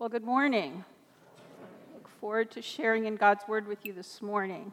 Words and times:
Well, 0.00 0.08
good 0.08 0.24
morning. 0.24 0.82
Look 1.92 2.08
forward 2.08 2.50
to 2.52 2.62
sharing 2.62 3.04
in 3.04 3.16
God's 3.16 3.46
Word 3.46 3.68
with 3.68 3.84
you 3.84 3.92
this 3.92 4.22
morning. 4.22 4.72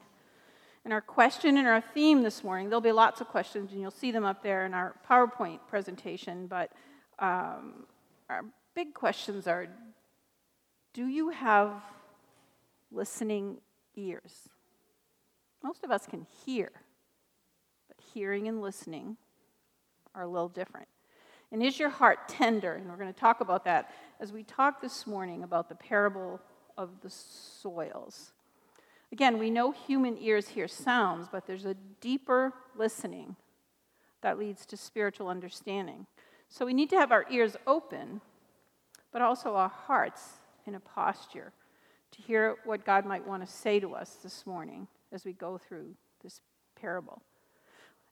And 0.85 0.93
our 0.93 1.01
question 1.01 1.57
and 1.57 1.67
our 1.67 1.81
theme 1.81 2.23
this 2.23 2.45
morning, 2.45 2.69
there'll 2.69 2.79
be 2.79 2.93
lots 2.93 3.19
of 3.19 3.27
questions, 3.27 3.73
and 3.73 3.81
you'll 3.81 3.91
see 3.91 4.11
them 4.11 4.23
up 4.23 4.41
there 4.41 4.65
in 4.65 4.73
our 4.73 4.95
PowerPoint 5.05 5.59
presentation, 5.67 6.47
but 6.47 6.71
um, 7.19 7.87
our 8.29 8.45
big 8.73 8.93
questions 8.93 9.47
are 9.47 9.67
Do 10.93 11.07
you 11.07 11.31
have 11.31 11.73
listening 12.89 13.57
ears? 13.97 14.47
Most 15.61 15.83
of 15.83 15.91
us 15.91 16.07
can 16.07 16.25
hear, 16.45 16.71
but 17.89 17.97
hearing 18.13 18.47
and 18.47 18.61
listening 18.61 19.17
are 20.15 20.21
a 20.21 20.27
little 20.29 20.47
different. 20.47 20.87
And 21.51 21.63
is 21.63 21.79
your 21.79 21.89
heart 21.89 22.27
tender? 22.27 22.73
And 22.73 22.89
we're 22.89 22.97
going 22.97 23.13
to 23.13 23.19
talk 23.19 23.41
about 23.41 23.65
that 23.65 23.91
as 24.19 24.33
we 24.33 24.43
talk 24.43 24.81
this 24.81 25.07
morning 25.07 25.43
about 25.43 25.69
the 25.69 25.75
parable 25.75 26.41
of 26.77 26.89
the 27.01 27.09
soils. 27.09 28.33
Again, 29.11 29.37
we 29.37 29.49
know 29.49 29.71
human 29.71 30.17
ears 30.17 30.49
hear 30.49 30.67
sounds, 30.67 31.27
but 31.31 31.47
there's 31.47 31.65
a 31.65 31.75
deeper 32.01 32.53
listening 32.75 33.35
that 34.21 34.37
leads 34.37 34.65
to 34.65 34.77
spiritual 34.77 35.29
understanding. 35.29 36.05
So 36.49 36.65
we 36.65 36.73
need 36.73 36.89
to 36.89 36.97
have 36.97 37.11
our 37.11 37.25
ears 37.31 37.55
open, 37.65 38.21
but 39.13 39.21
also 39.21 39.55
our 39.55 39.69
hearts 39.69 40.21
in 40.65 40.75
a 40.75 40.79
posture 40.79 41.53
to 42.11 42.21
hear 42.21 42.55
what 42.65 42.85
God 42.85 43.05
might 43.05 43.25
want 43.25 43.45
to 43.45 43.51
say 43.51 43.79
to 43.79 43.93
us 43.93 44.17
this 44.21 44.45
morning 44.45 44.87
as 45.13 45.23
we 45.23 45.33
go 45.33 45.57
through 45.57 45.95
this 46.21 46.41
parable. 46.79 47.21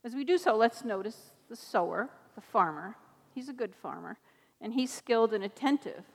As 0.04 0.14
we 0.14 0.24
do 0.24 0.38
so, 0.38 0.56
let's 0.56 0.86
notice 0.86 1.32
the 1.50 1.56
sower, 1.56 2.10
the 2.36 2.42
farmer, 2.42 2.96
He's 3.36 3.50
a 3.50 3.54
good 3.54 3.76
farmer, 3.76 4.18
and 4.62 4.74
he's 4.74 4.92
skilled 4.92 5.34
and 5.34 5.44
attentive 5.44 6.06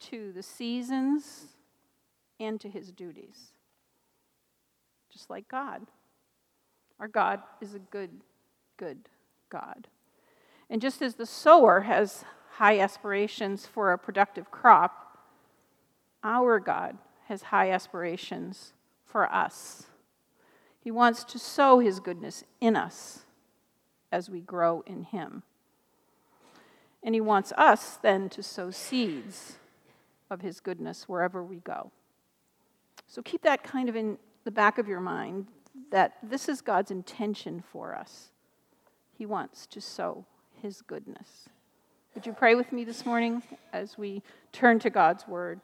to 0.00 0.32
the 0.32 0.42
seasons 0.42 1.46
and 2.40 2.60
to 2.60 2.68
his 2.68 2.90
duties. 2.90 3.52
Just 5.12 5.30
like 5.30 5.48
God. 5.48 5.86
Our 6.98 7.06
God 7.06 7.42
is 7.60 7.74
a 7.74 7.78
good, 7.78 8.10
good 8.76 9.08
God. 9.50 9.86
And 10.68 10.82
just 10.82 11.00
as 11.00 11.14
the 11.14 11.26
sower 11.26 11.82
has 11.82 12.24
high 12.54 12.80
aspirations 12.80 13.64
for 13.64 13.92
a 13.92 13.98
productive 13.98 14.50
crop, 14.50 15.16
our 16.24 16.58
God 16.58 16.98
has 17.28 17.42
high 17.42 17.70
aspirations 17.70 18.72
for 19.04 19.32
us. 19.32 19.86
He 20.80 20.90
wants 20.90 21.22
to 21.22 21.38
sow 21.38 21.78
his 21.78 22.00
goodness 22.00 22.42
in 22.60 22.74
us 22.74 23.20
as 24.10 24.28
we 24.28 24.40
grow 24.40 24.82
in 24.86 25.04
him. 25.04 25.44
And 27.02 27.14
he 27.14 27.20
wants 27.20 27.52
us 27.56 27.96
then 27.96 28.28
to 28.30 28.42
sow 28.42 28.70
seeds 28.70 29.58
of 30.30 30.40
his 30.40 30.60
goodness 30.60 31.08
wherever 31.08 31.42
we 31.42 31.58
go. 31.58 31.90
So 33.06 33.22
keep 33.22 33.42
that 33.42 33.62
kind 33.62 33.88
of 33.88 33.96
in 33.96 34.18
the 34.44 34.50
back 34.50 34.78
of 34.78 34.88
your 34.88 35.00
mind 35.00 35.46
that 35.90 36.16
this 36.22 36.48
is 36.48 36.60
God's 36.60 36.90
intention 36.90 37.62
for 37.72 37.94
us. 37.94 38.30
He 39.16 39.26
wants 39.26 39.66
to 39.68 39.80
sow 39.80 40.24
his 40.60 40.82
goodness. 40.82 41.48
Would 42.14 42.26
you 42.26 42.32
pray 42.32 42.54
with 42.54 42.72
me 42.72 42.84
this 42.84 43.06
morning 43.06 43.42
as 43.72 43.96
we 43.96 44.22
turn 44.52 44.78
to 44.80 44.90
God's 44.90 45.26
word? 45.26 45.60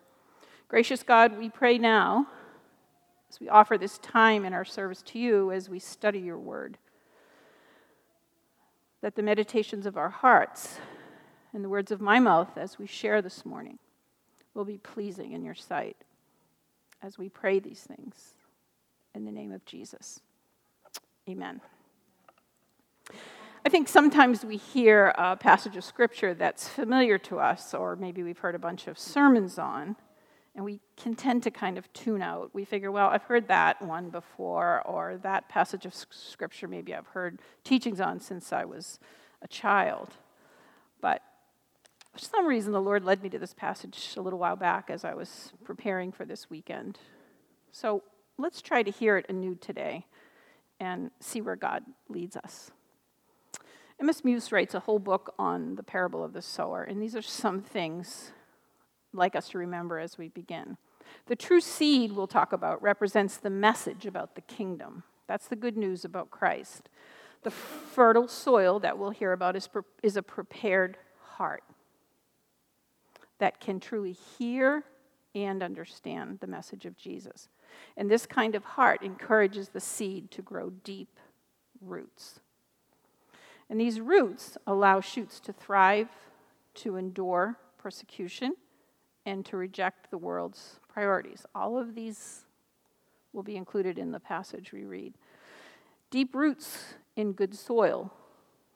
Gracious 0.68 1.02
God, 1.02 1.36
we 1.36 1.48
pray 1.48 1.78
now 1.78 2.26
as 3.28 3.40
we 3.40 3.48
offer 3.48 3.76
this 3.76 3.98
time 3.98 4.44
in 4.44 4.52
our 4.52 4.64
service 4.64 5.02
to 5.02 5.18
you 5.18 5.50
as 5.50 5.68
we 5.68 5.78
study 5.78 6.20
your 6.20 6.38
word 6.38 6.78
that 9.02 9.16
the 9.16 9.22
meditations 9.22 9.84
of 9.84 9.98
our 9.98 10.08
hearts 10.08 10.78
and 11.54 11.64
the 11.64 11.68
words 11.68 11.92
of 11.92 12.00
my 12.00 12.18
mouth 12.18 12.58
as 12.58 12.78
we 12.78 12.86
share 12.86 13.22
this 13.22 13.46
morning 13.46 13.78
will 14.54 14.64
be 14.64 14.78
pleasing 14.78 15.32
in 15.32 15.44
your 15.44 15.54
sight 15.54 15.96
as 17.00 17.16
we 17.16 17.28
pray 17.28 17.58
these 17.60 17.80
things 17.80 18.34
in 19.14 19.24
the 19.24 19.30
name 19.30 19.52
of 19.52 19.64
Jesus. 19.64 20.20
Amen. 21.28 21.60
I 23.64 23.68
think 23.70 23.88
sometimes 23.88 24.44
we 24.44 24.56
hear 24.56 25.14
a 25.16 25.36
passage 25.36 25.76
of 25.76 25.84
scripture 25.84 26.34
that's 26.34 26.68
familiar 26.68 27.18
to 27.18 27.38
us, 27.38 27.72
or 27.72 27.96
maybe 27.96 28.22
we've 28.22 28.38
heard 28.38 28.54
a 28.54 28.58
bunch 28.58 28.88
of 28.88 28.98
sermons 28.98 29.58
on, 29.58 29.96
and 30.54 30.64
we 30.64 30.80
can 30.96 31.14
tend 31.14 31.42
to 31.44 31.50
kind 31.50 31.78
of 31.78 31.90
tune 31.92 32.20
out. 32.20 32.50
We 32.52 32.64
figure, 32.64 32.92
well, 32.92 33.08
I've 33.08 33.22
heard 33.22 33.48
that 33.48 33.80
one 33.80 34.10
before, 34.10 34.82
or 34.84 35.18
that 35.22 35.48
passage 35.48 35.86
of 35.86 35.94
scripture 35.94 36.68
maybe 36.68 36.94
I've 36.94 37.06
heard 37.06 37.40
teachings 37.64 38.00
on 38.00 38.20
since 38.20 38.52
I 38.52 38.64
was 38.64 38.98
a 39.40 39.48
child. 39.48 40.10
But 41.00 41.22
for 42.14 42.20
some 42.20 42.46
reason, 42.46 42.72
the 42.72 42.80
Lord 42.80 43.04
led 43.04 43.24
me 43.24 43.28
to 43.30 43.40
this 43.40 43.54
passage 43.54 44.14
a 44.16 44.20
little 44.20 44.38
while 44.38 44.54
back 44.54 44.88
as 44.88 45.04
I 45.04 45.14
was 45.14 45.52
preparing 45.64 46.12
for 46.12 46.24
this 46.24 46.48
weekend. 46.48 47.00
So 47.72 48.04
let's 48.38 48.62
try 48.62 48.84
to 48.84 48.90
hear 48.92 49.16
it 49.16 49.26
anew 49.28 49.56
today 49.56 50.06
and 50.78 51.10
see 51.18 51.40
where 51.40 51.56
God 51.56 51.82
leads 52.08 52.36
us. 52.36 52.70
M.S. 54.00 54.22
Muse 54.22 54.52
writes 54.52 54.74
a 54.74 54.80
whole 54.80 55.00
book 55.00 55.34
on 55.40 55.74
the 55.74 55.82
parable 55.82 56.22
of 56.22 56.32
the 56.32 56.42
sower, 56.42 56.84
and 56.84 57.02
these 57.02 57.16
are 57.16 57.22
some 57.22 57.60
things 57.60 58.30
I'd 59.12 59.18
like 59.18 59.34
us 59.34 59.48
to 59.48 59.58
remember 59.58 59.98
as 59.98 60.16
we 60.16 60.28
begin. 60.28 60.76
The 61.26 61.36
true 61.36 61.60
seed 61.60 62.12
we'll 62.12 62.28
talk 62.28 62.52
about 62.52 62.80
represents 62.80 63.36
the 63.38 63.50
message 63.50 64.06
about 64.06 64.36
the 64.36 64.40
kingdom. 64.42 65.02
That's 65.26 65.48
the 65.48 65.56
good 65.56 65.76
news 65.76 66.04
about 66.04 66.30
Christ. 66.30 66.88
The 67.42 67.50
fertile 67.50 68.28
soil 68.28 68.78
that 68.80 68.98
we'll 68.98 69.10
hear 69.10 69.32
about 69.32 69.56
is, 69.56 69.68
is 70.02 70.16
a 70.16 70.22
prepared 70.22 70.96
heart 71.20 71.64
that 73.44 73.60
can 73.60 73.78
truly 73.78 74.12
hear 74.38 74.82
and 75.34 75.62
understand 75.62 76.38
the 76.40 76.46
message 76.46 76.86
of 76.86 76.96
Jesus. 76.96 77.50
And 77.94 78.10
this 78.10 78.24
kind 78.24 78.54
of 78.54 78.64
heart 78.64 79.02
encourages 79.02 79.68
the 79.68 79.80
seed 79.80 80.30
to 80.30 80.40
grow 80.40 80.70
deep 80.70 81.20
roots. 81.82 82.40
And 83.68 83.78
these 83.78 84.00
roots 84.00 84.56
allow 84.66 85.02
shoots 85.02 85.40
to 85.40 85.52
thrive, 85.52 86.08
to 86.76 86.96
endure 86.96 87.58
persecution, 87.76 88.54
and 89.26 89.44
to 89.44 89.58
reject 89.58 90.10
the 90.10 90.16
world's 90.16 90.80
priorities. 90.88 91.44
All 91.54 91.76
of 91.76 91.94
these 91.94 92.46
will 93.34 93.42
be 93.42 93.56
included 93.56 93.98
in 93.98 94.10
the 94.10 94.20
passage 94.20 94.72
we 94.72 94.86
read. 94.86 95.12
Deep 96.10 96.34
roots 96.34 96.94
in 97.14 97.32
good 97.32 97.54
soil 97.54 98.10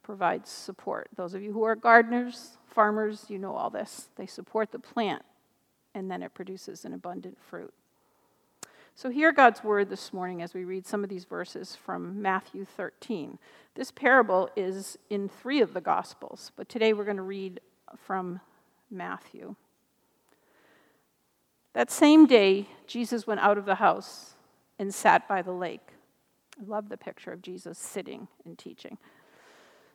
provides 0.02 0.50
support. 0.50 1.08
Those 1.16 1.32
of 1.32 1.40
you 1.40 1.54
who 1.54 1.62
are 1.62 1.74
gardeners, 1.74 2.58
farmers, 2.78 3.24
you 3.26 3.40
know 3.40 3.56
all 3.56 3.70
this. 3.70 4.06
They 4.14 4.26
support 4.26 4.70
the 4.70 4.78
plant, 4.78 5.22
and 5.96 6.08
then 6.08 6.22
it 6.22 6.32
produces 6.32 6.84
an 6.84 6.92
abundant 6.92 7.36
fruit. 7.50 7.74
So, 8.94 9.10
hear 9.10 9.32
God's 9.32 9.64
word 9.64 9.90
this 9.90 10.12
morning 10.12 10.42
as 10.42 10.54
we 10.54 10.62
read 10.62 10.86
some 10.86 11.02
of 11.02 11.10
these 11.10 11.24
verses 11.24 11.74
from 11.74 12.22
Matthew 12.22 12.64
13. 12.64 13.40
This 13.74 13.90
parable 13.90 14.48
is 14.54 14.96
in 15.10 15.28
three 15.28 15.60
of 15.60 15.74
the 15.74 15.80
Gospels, 15.80 16.52
but 16.54 16.68
today 16.68 16.92
we're 16.92 17.02
going 17.02 17.16
to 17.16 17.22
read 17.24 17.58
from 17.96 18.38
Matthew. 18.92 19.56
That 21.72 21.90
same 21.90 22.26
day, 22.26 22.68
Jesus 22.86 23.26
went 23.26 23.40
out 23.40 23.58
of 23.58 23.64
the 23.64 23.74
house 23.74 24.34
and 24.78 24.94
sat 24.94 25.26
by 25.26 25.42
the 25.42 25.50
lake. 25.50 25.94
I 26.56 26.64
love 26.64 26.90
the 26.90 26.96
picture 26.96 27.32
of 27.32 27.42
Jesus 27.42 27.76
sitting 27.76 28.28
and 28.44 28.56
teaching. 28.56 28.98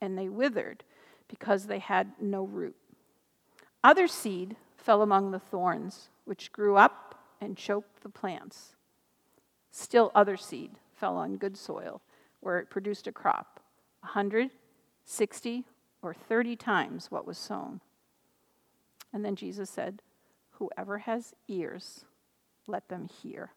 and 0.00 0.16
they 0.16 0.28
withered 0.28 0.84
because 1.28 1.66
they 1.66 1.78
had 1.78 2.12
no 2.20 2.44
root. 2.44 2.76
Other 3.82 4.08
seed 4.08 4.56
fell 4.76 5.02
among 5.02 5.30
the 5.30 5.38
thorns, 5.38 6.08
which 6.24 6.52
grew 6.52 6.76
up 6.76 7.14
and 7.40 7.56
choked 7.56 8.02
the 8.02 8.08
plants. 8.08 8.76
Still, 9.70 10.10
other 10.14 10.36
seed 10.36 10.72
fell 10.94 11.16
on 11.16 11.36
good 11.36 11.56
soil, 11.56 12.02
where 12.40 12.58
it 12.58 12.70
produced 12.70 13.06
a 13.06 13.12
crop, 13.12 13.60
a 14.02 14.08
hundred, 14.08 14.50
sixty, 15.04 15.64
or 16.02 16.14
30 16.14 16.56
times 16.56 17.10
what 17.10 17.26
was 17.26 17.38
sown. 17.38 17.80
And 19.12 19.24
then 19.24 19.36
Jesus 19.36 19.70
said, 19.70 20.02
Whoever 20.52 20.98
has 20.98 21.34
ears, 21.48 22.04
let 22.66 22.88
them 22.88 23.08
hear. 23.22 23.50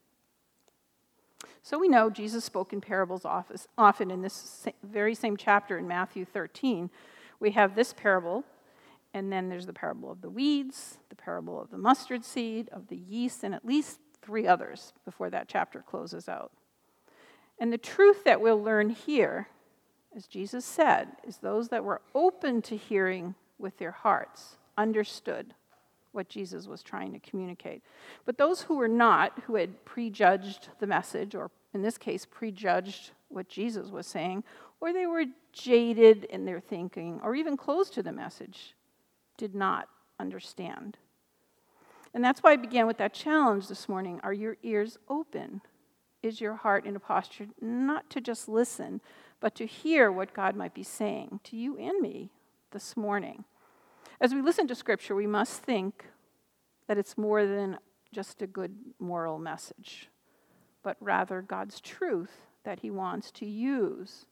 So 1.61 1.79
we 1.79 1.87
know 1.87 2.09
Jesus 2.09 2.43
spoke 2.43 2.73
in 2.73 2.81
parables 2.81 3.25
often 3.25 4.11
in 4.11 4.21
this 4.21 4.67
very 4.83 5.15
same 5.15 5.37
chapter 5.37 5.77
in 5.77 5.87
Matthew 5.87 6.25
13. 6.25 6.89
We 7.39 7.51
have 7.51 7.75
this 7.75 7.93
parable, 7.93 8.43
And 9.13 9.31
then 9.31 9.49
there's 9.49 9.67
the 9.67 9.73
parable 9.73 10.11
of 10.11 10.21
the 10.21 10.29
weeds, 10.29 10.97
the 11.09 11.15
parable 11.15 11.61
of 11.61 11.69
the 11.69 11.77
mustard 11.77 12.25
seed, 12.25 12.69
of 12.69 12.87
the 12.87 12.97
yeast, 12.97 13.43
and 13.43 13.53
at 13.53 13.65
least 13.65 13.99
three 14.21 14.47
others 14.47 14.93
before 15.05 15.29
that 15.29 15.47
chapter 15.47 15.81
closes 15.81 16.27
out. 16.27 16.51
And 17.59 17.71
the 17.71 17.77
truth 17.77 18.23
that 18.23 18.41
we'll 18.41 18.61
learn 18.61 18.89
here, 18.89 19.47
as 20.15 20.27
Jesus 20.27 20.65
said, 20.65 21.09
is 21.23 21.37
those 21.37 21.69
that 21.69 21.83
were 21.83 22.01
open 22.15 22.61
to 22.63 22.75
hearing 22.75 23.35
with 23.59 23.77
their 23.77 23.91
hearts 23.91 24.57
understood 24.77 25.53
what 26.13 26.29
Jesus 26.29 26.67
was 26.67 26.81
trying 26.81 27.11
to 27.11 27.19
communicate. 27.19 27.83
But 28.25 28.37
those 28.37 28.61
who 28.61 28.77
were 28.77 28.87
not, 28.87 29.37
who 29.45 29.55
had 29.55 29.83
prejudged 29.83 30.69
the 30.79 30.87
message, 30.87 31.35
or 31.35 31.51
in 31.73 31.81
this 31.81 31.97
case, 31.97 32.25
prejudged 32.25 33.11
what 33.29 33.49
Jesus 33.49 33.89
was 33.89 34.07
saying, 34.07 34.43
or 34.79 34.93
they 34.93 35.07
were 35.07 35.25
jaded 35.51 36.25
in 36.25 36.45
their 36.45 36.59
thinking, 36.59 37.19
or 37.23 37.35
even 37.35 37.57
closed 37.57 37.93
to 37.95 38.03
the 38.03 38.11
message, 38.11 38.75
did 39.37 39.55
not 39.55 39.89
understand. 40.19 40.97
And 42.13 42.23
that's 42.23 42.41
why 42.41 42.51
I 42.51 42.57
began 42.57 42.85
with 42.85 42.97
that 42.97 43.13
challenge 43.13 43.67
this 43.67 43.89
morning. 43.89 44.19
Are 44.23 44.33
your 44.33 44.57
ears 44.61 44.99
open? 45.09 45.61
Is 46.21 46.39
your 46.39 46.55
heart 46.55 46.85
in 46.85 46.95
a 46.95 46.99
posture 46.99 47.47
not 47.59 48.09
to 48.11 48.21
just 48.21 48.47
listen, 48.47 49.01
but 49.39 49.55
to 49.55 49.65
hear 49.65 50.11
what 50.11 50.33
God 50.33 50.55
might 50.55 50.73
be 50.73 50.83
saying 50.83 51.39
to 51.45 51.57
you 51.57 51.77
and 51.77 51.99
me 52.01 52.29
this 52.71 52.95
morning? 52.95 53.45
As 54.23 54.33
we 54.33 54.41
listen 54.41 54.67
to 54.69 54.75
Scripture, 54.75 55.15
we 55.15 55.27
must 55.27 55.63
think 55.63 56.05
that 56.87 56.97
it's 56.97 57.17
more 57.17 57.45
than 57.45 57.77
just 58.13 58.41
a 58.41 58.47
good 58.47 58.73
moral 58.97 59.37
message, 59.37 60.07
but 60.81 60.95
rather 61.01 61.41
God's 61.41 61.81
truth 61.81 62.31
that 62.63 62.79
He 62.79 62.89
wants 62.89 63.31
to 63.31 63.45
use 63.45 64.25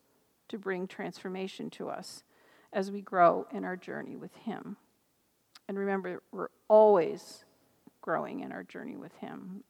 to 0.47 0.57
bring 0.57 0.87
transformation 0.87 1.69
to 1.71 1.89
us 1.89 2.23
as 2.71 2.89
we 2.89 3.01
grow 3.01 3.45
in 3.51 3.65
our 3.65 3.75
journey 3.75 4.15
with 4.15 4.33
Him. 4.33 4.77
And 5.67 5.77
remember, 5.77 6.23
we're 6.31 6.47
always 6.69 7.43
growing 7.99 8.39
in 8.39 8.53
our 8.53 8.63
journey 8.63 8.95
with 8.95 9.13
Him. 9.15 9.65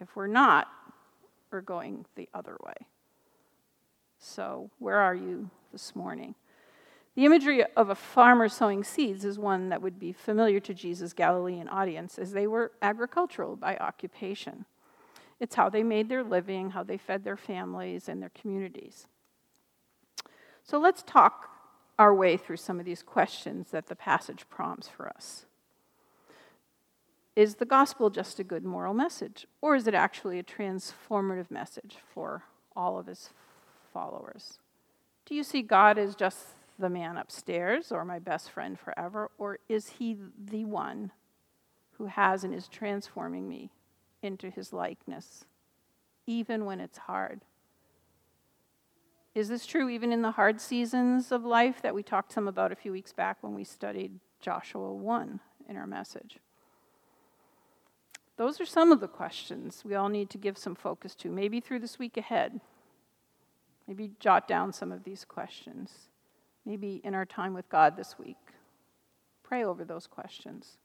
If 0.00 0.16
we're 0.16 0.26
not, 0.26 0.66
we're 1.52 1.60
going 1.60 2.06
the 2.16 2.28
other 2.34 2.56
way. 2.66 2.88
So, 4.18 4.68
where 4.80 4.98
are 4.98 5.14
you 5.14 5.48
this 5.70 5.94
morning? 5.94 6.34
The 7.16 7.24
imagery 7.24 7.64
of 7.76 7.90
a 7.90 7.94
farmer 7.94 8.48
sowing 8.48 8.84
seeds 8.84 9.24
is 9.24 9.38
one 9.38 9.68
that 9.68 9.82
would 9.82 9.98
be 9.98 10.12
familiar 10.12 10.60
to 10.60 10.72
Jesus' 10.72 11.12
Galilean 11.12 11.68
audience, 11.68 12.18
as 12.18 12.32
they 12.32 12.46
were 12.46 12.72
agricultural 12.80 13.56
by 13.56 13.76
occupation. 13.76 14.64
It's 15.40 15.56
how 15.56 15.68
they 15.68 15.82
made 15.82 16.08
their 16.08 16.22
living, 16.22 16.70
how 16.70 16.82
they 16.82 16.98
fed 16.98 17.24
their 17.24 17.36
families 17.36 18.08
and 18.08 18.22
their 18.22 18.30
communities. 18.30 19.06
So 20.62 20.78
let's 20.78 21.02
talk 21.02 21.48
our 21.98 22.14
way 22.14 22.36
through 22.36 22.58
some 22.58 22.78
of 22.78 22.86
these 22.86 23.02
questions 23.02 23.70
that 23.70 23.88
the 23.88 23.96
passage 23.96 24.48
prompts 24.48 24.88
for 24.88 25.08
us. 25.08 25.46
Is 27.34 27.56
the 27.56 27.64
gospel 27.64 28.10
just 28.10 28.38
a 28.38 28.44
good 28.44 28.64
moral 28.64 28.94
message, 28.94 29.46
or 29.60 29.74
is 29.74 29.86
it 29.86 29.94
actually 29.94 30.38
a 30.38 30.42
transformative 30.42 31.50
message 31.50 31.96
for 32.14 32.44
all 32.76 32.98
of 32.98 33.06
his 33.06 33.30
followers? 33.92 34.58
Do 35.26 35.34
you 35.34 35.42
see 35.42 35.62
God 35.62 35.98
as 35.98 36.14
just 36.14 36.46
the 36.80 36.90
man 36.90 37.16
upstairs 37.16 37.92
or 37.92 38.04
my 38.04 38.18
best 38.18 38.50
friend 38.50 38.78
forever? 38.78 39.30
Or 39.38 39.58
is 39.68 39.90
he 39.98 40.16
the 40.38 40.64
one 40.64 41.12
who 41.92 42.06
has 42.06 42.44
and 42.44 42.54
is 42.54 42.68
transforming 42.68 43.48
me 43.48 43.70
into 44.22 44.50
his 44.50 44.72
likeness, 44.72 45.44
even 46.26 46.64
when 46.64 46.80
it's 46.80 46.98
hard? 46.98 47.42
Is 49.34 49.48
this 49.48 49.64
true 49.64 49.88
even 49.88 50.12
in 50.12 50.22
the 50.22 50.32
hard 50.32 50.60
seasons 50.60 51.30
of 51.30 51.44
life 51.44 51.80
that 51.82 51.94
we 51.94 52.02
talked 52.02 52.32
some 52.32 52.48
about 52.48 52.72
a 52.72 52.76
few 52.76 52.90
weeks 52.92 53.12
back 53.12 53.38
when 53.42 53.54
we 53.54 53.62
studied 53.62 54.18
Joshua 54.40 54.92
1 54.92 55.40
in 55.68 55.76
our 55.76 55.86
message? 55.86 56.38
Those 58.36 58.60
are 58.60 58.66
some 58.66 58.90
of 58.90 59.00
the 59.00 59.06
questions 59.06 59.82
we 59.84 59.94
all 59.94 60.08
need 60.08 60.30
to 60.30 60.38
give 60.38 60.56
some 60.56 60.74
focus 60.74 61.14
to, 61.16 61.28
maybe 61.28 61.60
through 61.60 61.80
this 61.80 61.98
week 61.98 62.16
ahead. 62.16 62.60
Maybe 63.86 64.12
jot 64.18 64.48
down 64.48 64.72
some 64.72 64.90
of 64.90 65.04
these 65.04 65.24
questions 65.24 66.08
maybe 66.64 67.00
in 67.04 67.14
our 67.14 67.24
time 67.24 67.54
with 67.54 67.68
God 67.68 67.96
this 67.96 68.18
week. 68.18 68.36
Pray 69.42 69.64
over 69.64 69.84
those 69.84 70.06
questions. 70.06 70.78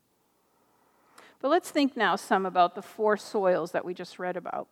But 1.41 1.49
let's 1.49 1.69
think 1.69 1.95
now 1.95 2.15
some 2.15 2.45
about 2.45 2.75
the 2.75 2.81
four 2.81 3.17
soils 3.17 3.71
that 3.71 3.85
we 3.85 3.93
just 3.93 4.17
read 4.17 4.37
about. 4.37 4.67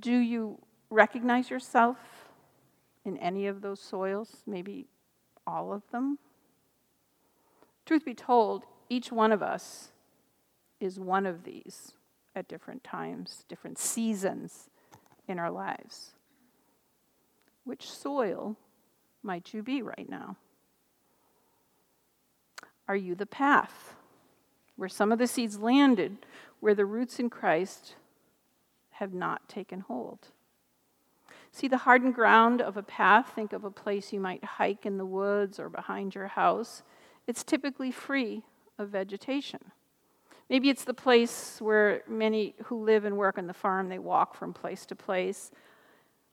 Do 0.00 0.16
you 0.16 0.58
recognize 0.90 1.50
yourself 1.50 1.96
in 3.04 3.16
any 3.16 3.46
of 3.46 3.62
those 3.62 3.80
soils? 3.80 4.42
Maybe 4.46 4.86
all 5.46 5.72
of 5.72 5.82
them? 5.90 6.18
Truth 7.86 8.04
be 8.04 8.14
told, 8.14 8.64
each 8.88 9.10
one 9.10 9.32
of 9.32 9.42
us 9.42 9.90
is 10.78 11.00
one 11.00 11.26
of 11.26 11.44
these 11.44 11.92
at 12.34 12.48
different 12.48 12.84
times, 12.84 13.44
different 13.48 13.78
seasons 13.78 14.68
in 15.26 15.38
our 15.38 15.50
lives. 15.50 16.12
Which 17.64 17.88
soil 17.88 18.56
might 19.22 19.54
you 19.54 19.62
be 19.62 19.82
right 19.82 20.08
now? 20.08 20.36
Are 22.88 22.96
you 22.96 23.14
the 23.14 23.26
path 23.26 23.94
where 24.76 24.88
some 24.88 25.12
of 25.12 25.18
the 25.18 25.26
seeds 25.26 25.58
landed, 25.58 26.18
where 26.60 26.74
the 26.74 26.84
roots 26.84 27.18
in 27.18 27.30
Christ 27.30 27.94
have 28.90 29.14
not 29.14 29.48
taken 29.48 29.80
hold? 29.80 30.28
See 31.52 31.68
the 31.68 31.78
hardened 31.78 32.14
ground 32.14 32.62
of 32.62 32.76
a 32.76 32.82
path, 32.82 33.32
think 33.34 33.52
of 33.52 33.64
a 33.64 33.70
place 33.70 34.12
you 34.12 34.20
might 34.20 34.42
hike 34.42 34.86
in 34.86 34.96
the 34.96 35.06
woods 35.06 35.60
or 35.60 35.68
behind 35.68 36.14
your 36.14 36.28
house. 36.28 36.82
It's 37.26 37.44
typically 37.44 37.90
free 37.90 38.42
of 38.78 38.88
vegetation. 38.88 39.60
Maybe 40.48 40.70
it's 40.70 40.84
the 40.84 40.94
place 40.94 41.60
where 41.60 42.02
many 42.08 42.54
who 42.64 42.82
live 42.82 43.04
and 43.04 43.16
work 43.16 43.38
on 43.38 43.46
the 43.46 43.54
farm, 43.54 43.88
they 43.88 43.98
walk 43.98 44.34
from 44.34 44.52
place 44.52 44.84
to 44.86 44.96
place. 44.96 45.50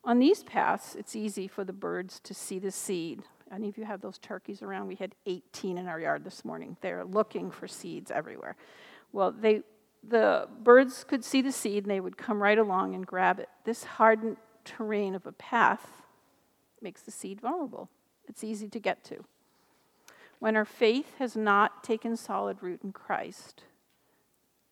On 0.09 0.17
these 0.17 0.41
paths, 0.41 0.95
it's 0.95 1.15
easy 1.15 1.47
for 1.47 1.63
the 1.63 1.71
birds 1.71 2.19
to 2.21 2.33
see 2.33 2.57
the 2.57 2.71
seed. 2.71 3.21
Any 3.53 3.69
of 3.69 3.77
you 3.77 3.85
have 3.85 4.01
those 4.01 4.17
turkeys 4.17 4.63
around? 4.63 4.87
We 4.87 4.95
had 4.95 5.13
18 5.27 5.77
in 5.77 5.87
our 5.87 5.99
yard 5.99 6.23
this 6.23 6.43
morning. 6.43 6.77
They're 6.81 7.05
looking 7.05 7.51
for 7.51 7.67
seeds 7.67 8.09
everywhere. 8.09 8.55
Well, 9.11 9.31
they, 9.31 9.61
the 10.03 10.47
birds 10.63 11.03
could 11.03 11.23
see 11.23 11.43
the 11.43 11.51
seed 11.51 11.83
and 11.83 11.91
they 11.91 11.99
would 11.99 12.17
come 12.17 12.41
right 12.41 12.57
along 12.57 12.95
and 12.95 13.05
grab 13.05 13.39
it. 13.39 13.49
This 13.65 13.83
hardened 13.83 14.37
terrain 14.65 15.13
of 15.13 15.27
a 15.27 15.31
path 15.31 16.01
makes 16.81 17.03
the 17.03 17.11
seed 17.11 17.39
vulnerable. 17.39 17.87
It's 18.27 18.43
easy 18.43 18.67
to 18.67 18.79
get 18.79 19.03
to. 19.03 19.23
When 20.39 20.55
our 20.55 20.65
faith 20.65 21.19
has 21.19 21.35
not 21.35 21.83
taken 21.83 22.17
solid 22.17 22.63
root 22.63 22.79
in 22.83 22.93
Christ, 22.93 23.61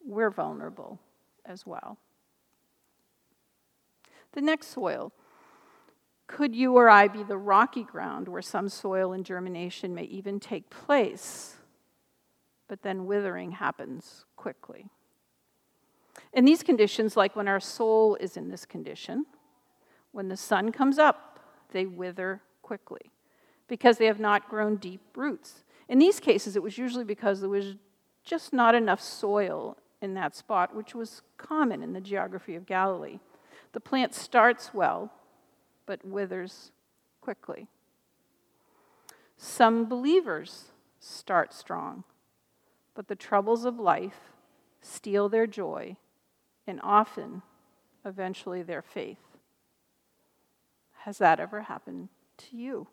we're 0.04 0.31
vulnerable 0.31 0.98
as 1.46 1.63
well. 1.63 2.00
The 4.32 4.41
next 4.41 4.70
soil. 4.70 5.13
Could 6.27 6.55
you 6.55 6.74
or 6.74 6.89
I 6.89 7.07
be 7.07 7.24
the 7.24 7.38
rocky 7.38 7.84
ground 7.84 8.27
where 8.27 8.41
some 8.41 8.69
soil 8.69 9.13
and 9.13 9.25
germination 9.25 9.96
may 9.96 10.03
even 10.03 10.39
take 10.39 10.69
place, 10.69 11.55
but 12.67 12.81
then 12.81 13.05
withering 13.05 13.51
happens 13.51 14.25
quickly? 14.36 14.89
In 16.34 16.46
these 16.46 16.63
conditions, 16.63 17.15
like 17.15 17.36
when 17.36 17.48
our 17.48 17.60
soul 17.60 18.15
is 18.19 18.36
in 18.36 18.50
this 18.50 18.65
condition, 18.65 19.25
when 20.12 20.27
the 20.27 20.38
sun 20.38 20.72
comes 20.72 21.00
up, 21.00 21.39
they 21.72 21.86
wither 21.86 22.41
quickly 22.62 23.12
because 23.67 23.98
they 23.98 24.05
have 24.05 24.19
not 24.19 24.50
grown 24.50 24.75
deep 24.77 25.01
roots. 25.15 25.63
In 25.88 26.00
these 26.00 26.19
cases, 26.19 26.55
it 26.55 26.63
was 26.63 26.77
usually 26.77 27.03
because 27.03 27.39
there 27.39 27.50
was 27.50 27.75
just 28.24 28.51
not 28.51 28.75
enough 28.75 29.01
soil 29.01 29.77
in 30.01 30.13
that 30.15 30.36
spot, 30.36 30.75
which 30.75 30.93
was 30.93 31.22
common 31.38 31.81
in 31.81 31.93
the 31.93 32.01
geography 32.01 32.55
of 32.55 32.65
Galilee. 32.65 33.19
The 33.72 33.79
plant 33.79 34.13
starts 34.13 34.74
well, 34.74 35.12
but 35.88 36.06
withers 36.06 36.72
quickly. 37.20 37.67
Some 39.36 39.86
believers 39.86 40.65
start 41.00 41.51
strong, 41.53 42.03
but 42.94 43.08
the 43.08 43.15
troubles 43.15 43.65
of 43.65 43.79
life 43.79 44.32
steal 44.82 45.29
their 45.29 45.48
joy 45.48 45.98
and 46.67 46.79
often, 46.84 47.41
eventually, 48.06 48.62
their 48.62 48.84
faith. 48.84 49.17
Has 51.00 51.17
that 51.17 51.39
ever 51.39 51.62
happened 51.62 52.10
to 52.38 52.58
you? 52.58 52.88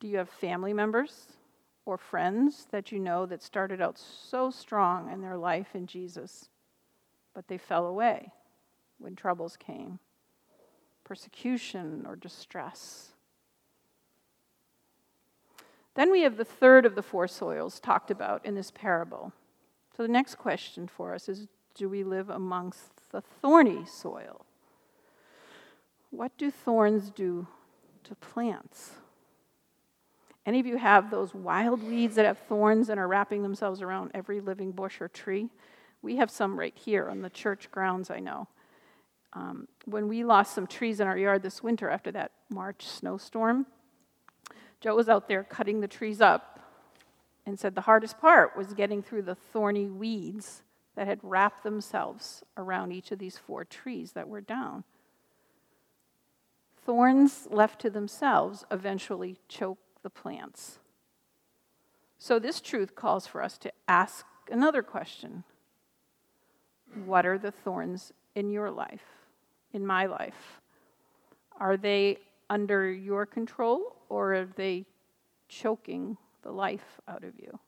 Do 0.00 0.08
you 0.08 0.16
have 0.18 0.28
family 0.28 0.72
members 0.72 1.26
or 1.84 1.98
friends 1.98 2.66
that 2.70 2.92
you 2.92 2.98
know 2.98 3.26
that 3.26 3.42
started 3.42 3.80
out 3.80 3.98
so 3.98 4.50
strong 4.50 5.10
in 5.12 5.20
their 5.20 5.36
life 5.36 5.74
in 5.74 5.86
Jesus, 5.86 6.48
but 7.34 7.48
they 7.48 7.58
fell 7.58 7.86
away 7.86 8.32
when 8.98 9.16
troubles 9.16 9.56
came, 9.56 9.98
persecution 11.12 12.06
or 12.08 12.16
distress. 12.16 13.10
Then 15.94 16.10
we 16.10 16.22
have 16.22 16.38
the 16.38 16.44
third 16.46 16.86
of 16.86 16.94
the 16.94 17.02
four 17.02 17.28
soils 17.28 17.78
talked 17.78 18.10
about 18.10 18.46
in 18.46 18.54
this 18.54 18.70
parable. 18.70 19.30
So 19.94 20.02
the 20.04 20.08
next 20.08 20.36
question 20.36 20.88
for 20.88 21.14
us 21.14 21.28
is 21.28 21.48
do 21.74 21.90
we 21.90 22.02
live 22.02 22.30
amongst 22.30 23.10
the 23.10 23.20
thorny 23.20 23.84
soil? 23.84 24.46
What 26.08 26.32
do 26.38 26.50
thorns 26.50 27.10
do 27.10 27.46
to 28.04 28.14
plants? 28.14 28.92
Any 30.46 30.60
of 30.60 30.66
you 30.66 30.78
have 30.78 31.10
those 31.10 31.34
wild 31.34 31.82
weeds 31.82 32.14
that 32.14 32.24
have 32.24 32.38
thorns 32.38 32.88
and 32.88 32.98
are 32.98 33.06
wrapping 33.06 33.42
themselves 33.42 33.82
around 33.82 34.12
every 34.14 34.40
living 34.40 34.72
bush 34.72 34.98
or 35.02 35.08
tree? 35.08 35.50
We 36.00 36.16
have 36.16 36.30
some 36.30 36.58
right 36.58 36.74
here 36.74 37.10
on 37.10 37.20
the 37.20 37.28
church 37.28 37.70
grounds, 37.70 38.10
I 38.10 38.20
know. 38.20 38.48
Um, 39.34 39.66
when 39.86 40.08
we 40.08 40.24
lost 40.24 40.54
some 40.54 40.66
trees 40.66 41.00
in 41.00 41.06
our 41.06 41.16
yard 41.16 41.42
this 41.42 41.62
winter 41.62 41.88
after 41.88 42.12
that 42.12 42.32
March 42.50 42.86
snowstorm, 42.86 43.66
Joe 44.80 44.94
was 44.94 45.08
out 45.08 45.28
there 45.28 45.44
cutting 45.44 45.80
the 45.80 45.88
trees 45.88 46.20
up 46.20 46.60
and 47.46 47.58
said 47.58 47.74
the 47.74 47.82
hardest 47.82 48.20
part 48.20 48.56
was 48.56 48.74
getting 48.74 49.02
through 49.02 49.22
the 49.22 49.34
thorny 49.34 49.88
weeds 49.88 50.62
that 50.94 51.06
had 51.06 51.20
wrapped 51.22 51.62
themselves 51.62 52.42
around 52.56 52.92
each 52.92 53.10
of 53.10 53.18
these 53.18 53.38
four 53.38 53.64
trees 53.64 54.12
that 54.12 54.28
were 54.28 54.40
down. 54.40 54.84
Thorns 56.84 57.46
left 57.50 57.80
to 57.82 57.90
themselves 57.90 58.64
eventually 58.70 59.38
choke 59.48 59.78
the 60.02 60.10
plants. 60.10 60.80
So, 62.18 62.38
this 62.38 62.60
truth 62.60 62.94
calls 62.94 63.26
for 63.26 63.42
us 63.42 63.56
to 63.58 63.72
ask 63.88 64.26
another 64.50 64.82
question 64.82 65.44
What 67.04 67.24
are 67.24 67.38
the 67.38 67.50
thorns 67.50 68.12
in 68.34 68.50
your 68.50 68.70
life, 68.70 69.21
in 69.72 69.86
my 69.86 70.06
life? 70.06 70.60
Are 71.58 71.76
they 71.76 72.18
under 72.50 72.90
your 72.90 73.26
control 73.26 73.96
or 74.08 74.34
are 74.34 74.44
they 74.44 74.84
choking 75.48 76.16
the 76.42 76.50
life 76.50 77.00
out 77.08 77.24
of 77.24 77.38
you? 77.38 77.58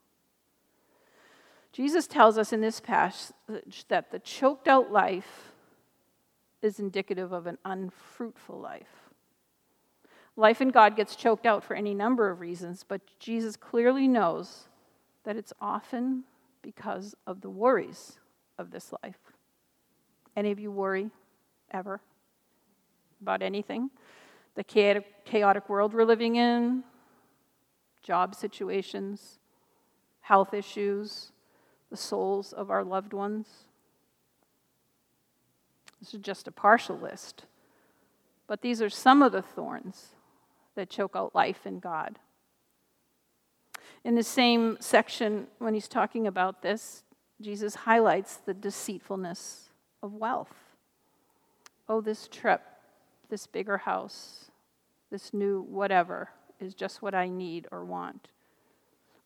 Jesus 1.72 2.06
tells 2.06 2.38
us 2.38 2.52
in 2.52 2.60
this 2.60 2.80
passage 2.80 3.84
that 3.88 4.10
the 4.10 4.20
choked 4.20 4.68
out 4.68 4.92
life 4.92 5.52
is 6.62 6.78
indicative 6.78 7.32
of 7.32 7.46
an 7.46 7.58
unfruitful 7.64 8.58
life. 8.58 9.10
Life 10.36 10.60
in 10.60 10.70
God 10.70 10.96
gets 10.96 11.14
choked 11.14 11.46
out 11.46 11.62
for 11.62 11.74
any 11.74 11.94
number 11.94 12.30
of 12.30 12.40
reasons, 12.40 12.84
but 12.86 13.00
Jesus 13.18 13.56
clearly 13.56 14.08
knows 14.08 14.68
that 15.24 15.36
it's 15.36 15.52
often 15.60 16.24
because 16.62 17.14
of 17.26 17.40
the 17.40 17.50
worries 17.50 18.18
of 18.58 18.70
this 18.70 18.92
life. 19.02 19.18
Any 20.36 20.50
of 20.50 20.58
you 20.58 20.70
worry 20.70 21.10
ever 21.74 22.00
about 23.20 23.42
anything? 23.42 23.90
The 24.54 24.64
chaotic 24.64 25.68
world 25.68 25.92
we're 25.92 26.04
living 26.04 26.36
in, 26.36 26.84
job 28.02 28.34
situations, 28.34 29.38
health 30.20 30.54
issues, 30.54 31.32
the 31.90 31.96
souls 31.96 32.52
of 32.52 32.70
our 32.70 32.84
loved 32.84 33.12
ones. 33.12 33.46
This 36.00 36.14
is 36.14 36.20
just 36.20 36.46
a 36.46 36.52
partial 36.52 36.98
list. 36.98 37.46
But 38.46 38.62
these 38.62 38.80
are 38.80 38.90
some 38.90 39.22
of 39.22 39.32
the 39.32 39.42
thorns 39.42 40.08
that 40.76 40.90
choke 40.90 41.16
out 41.16 41.34
life 41.34 41.66
in 41.66 41.78
God. 41.78 42.18
In 44.04 44.14
the 44.14 44.22
same 44.22 44.76
section, 44.80 45.46
when 45.58 45.72
he's 45.72 45.88
talking 45.88 46.26
about 46.26 46.62
this, 46.62 47.04
Jesus 47.40 47.74
highlights 47.74 48.36
the 48.36 48.54
deceitfulness 48.54 49.70
of 50.02 50.12
wealth. 50.12 50.52
Oh, 51.88 52.00
this 52.00 52.28
trip, 52.28 52.62
this 53.28 53.46
bigger 53.46 53.78
house, 53.78 54.50
this 55.10 55.34
new 55.34 55.62
whatever 55.62 56.30
is 56.60 56.74
just 56.74 57.02
what 57.02 57.14
I 57.14 57.28
need 57.28 57.66
or 57.70 57.84
want. 57.84 58.28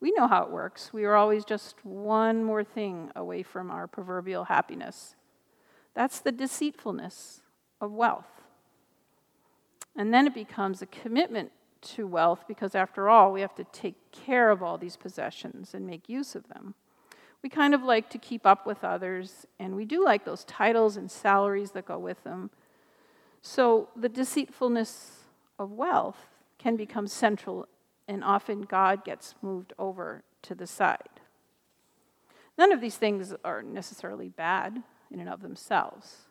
We 0.01 0.11
know 0.11 0.27
how 0.27 0.43
it 0.43 0.51
works. 0.51 0.93
We 0.93 1.03
are 1.05 1.15
always 1.15 1.43
just 1.43 1.75
one 1.83 2.43
more 2.43 2.63
thing 2.63 3.11
away 3.15 3.43
from 3.43 3.69
our 3.69 3.87
proverbial 3.87 4.45
happiness. 4.45 5.15
That's 5.93 6.19
the 6.19 6.31
deceitfulness 6.31 7.41
of 7.81 7.91
wealth. 7.91 8.43
And 9.95 10.13
then 10.13 10.27
it 10.27 10.33
becomes 10.33 10.81
a 10.81 10.85
commitment 10.85 11.51
to 11.81 12.07
wealth 12.07 12.45
because, 12.47 12.75
after 12.75 13.09
all, 13.09 13.31
we 13.31 13.41
have 13.41 13.55
to 13.55 13.63
take 13.65 14.11
care 14.11 14.49
of 14.49 14.61
all 14.63 14.77
these 14.77 14.95
possessions 14.95 15.73
and 15.73 15.85
make 15.85 16.07
use 16.07 16.35
of 16.35 16.47
them. 16.47 16.75
We 17.41 17.49
kind 17.49 17.73
of 17.73 17.83
like 17.83 18.09
to 18.09 18.17
keep 18.17 18.45
up 18.45 18.65
with 18.65 18.83
others, 18.83 19.45
and 19.59 19.75
we 19.75 19.85
do 19.85 20.03
like 20.03 20.25
those 20.25 20.43
titles 20.43 20.97
and 20.97 21.09
salaries 21.09 21.71
that 21.71 21.85
go 21.85 21.97
with 21.97 22.23
them. 22.23 22.49
So, 23.41 23.89
the 23.95 24.09
deceitfulness 24.09 25.23
of 25.57 25.71
wealth 25.71 26.27
can 26.57 26.75
become 26.75 27.07
central, 27.07 27.67
and 28.07 28.23
often 28.23 28.63
God 28.63 29.05
gets 29.05 29.35
moved 29.41 29.71
over 29.79 30.23
to 30.41 30.55
the 30.55 30.67
side. 30.67 31.21
None 32.57 32.73
of 32.73 32.81
these 32.81 32.97
things 32.97 33.33
are 33.45 33.63
necessarily 33.63 34.27
bad 34.27 34.83
in 35.09 35.21
and 35.21 35.29
of 35.29 35.41
themselves. 35.41 36.25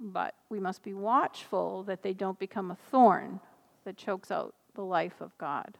But 0.00 0.34
we 0.48 0.58
must 0.58 0.82
be 0.82 0.94
watchful 0.94 1.82
that 1.84 2.02
they 2.02 2.14
don't 2.14 2.38
become 2.38 2.70
a 2.70 2.78
thorn 2.90 3.40
that 3.84 3.98
chokes 3.98 4.30
out 4.30 4.54
the 4.74 4.82
life 4.82 5.20
of 5.20 5.36
God. 5.36 5.76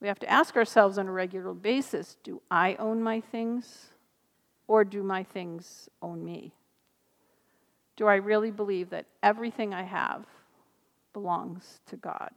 We 0.00 0.08
have 0.08 0.18
to 0.20 0.30
ask 0.30 0.56
ourselves 0.56 0.98
on 0.98 1.08
a 1.08 1.12
regular 1.12 1.52
basis 1.52 2.16
do 2.22 2.40
I 2.50 2.74
own 2.76 3.02
my 3.02 3.20
things 3.20 3.88
or 4.66 4.84
do 4.84 5.02
my 5.02 5.22
things 5.22 5.88
own 6.00 6.24
me? 6.24 6.54
Do 7.96 8.06
I 8.06 8.14
really 8.14 8.50
believe 8.50 8.90
that 8.90 9.06
everything 9.22 9.74
I 9.74 9.82
have 9.82 10.24
belongs 11.12 11.80
to 11.86 11.96
God? 11.96 12.30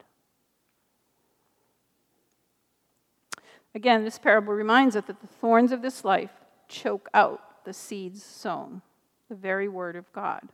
Again, 3.75 4.03
this 4.03 4.19
parable 4.19 4.53
reminds 4.53 4.95
us 4.95 5.05
that 5.05 5.21
the 5.21 5.27
thorns 5.27 5.71
of 5.71 5.81
this 5.81 6.03
life 6.03 6.31
choke 6.67 7.09
out 7.13 7.63
the 7.65 7.73
seeds 7.73 8.23
sown 8.23 8.81
the 9.29 9.35
very 9.35 9.67
word 9.67 9.95
of 9.95 10.11
God. 10.11 10.49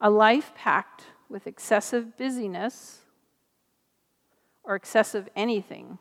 A 0.00 0.10
life 0.10 0.52
packed 0.54 1.04
with 1.28 1.46
excessive 1.46 2.16
busyness 2.16 2.98
or 4.62 4.76
excessive 4.76 5.28
anything 5.34 5.98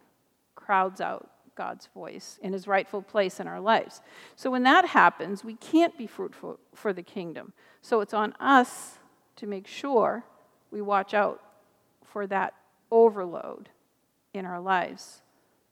crowds 0.66 1.00
out 1.00 1.30
God's 1.56 1.88
voice 1.94 2.40
in 2.42 2.54
his 2.54 2.68
rightful 2.68 3.02
place 3.02 3.40
in 3.40 3.48
our 3.48 3.60
lives. 3.60 4.02
So 4.36 4.50
when 4.50 4.64
that 4.64 4.86
happens, 4.86 5.44
we 5.44 5.56
can't 5.56 5.98
be 5.98 6.08
fruitful 6.08 6.60
for 6.74 6.92
the 6.92 7.04
kingdom. 7.04 7.54
So 7.82 8.02
it's 8.02 8.14
on 8.14 8.34
us 8.40 8.98
to 9.38 9.48
make 9.48 9.68
sure 9.68 10.26
we 10.72 10.82
watch 10.82 11.14
out 11.14 11.42
for 12.04 12.28
that 12.28 12.54
overload 12.92 13.70
in 14.34 14.46
our 14.46 14.60
lives 14.60 15.22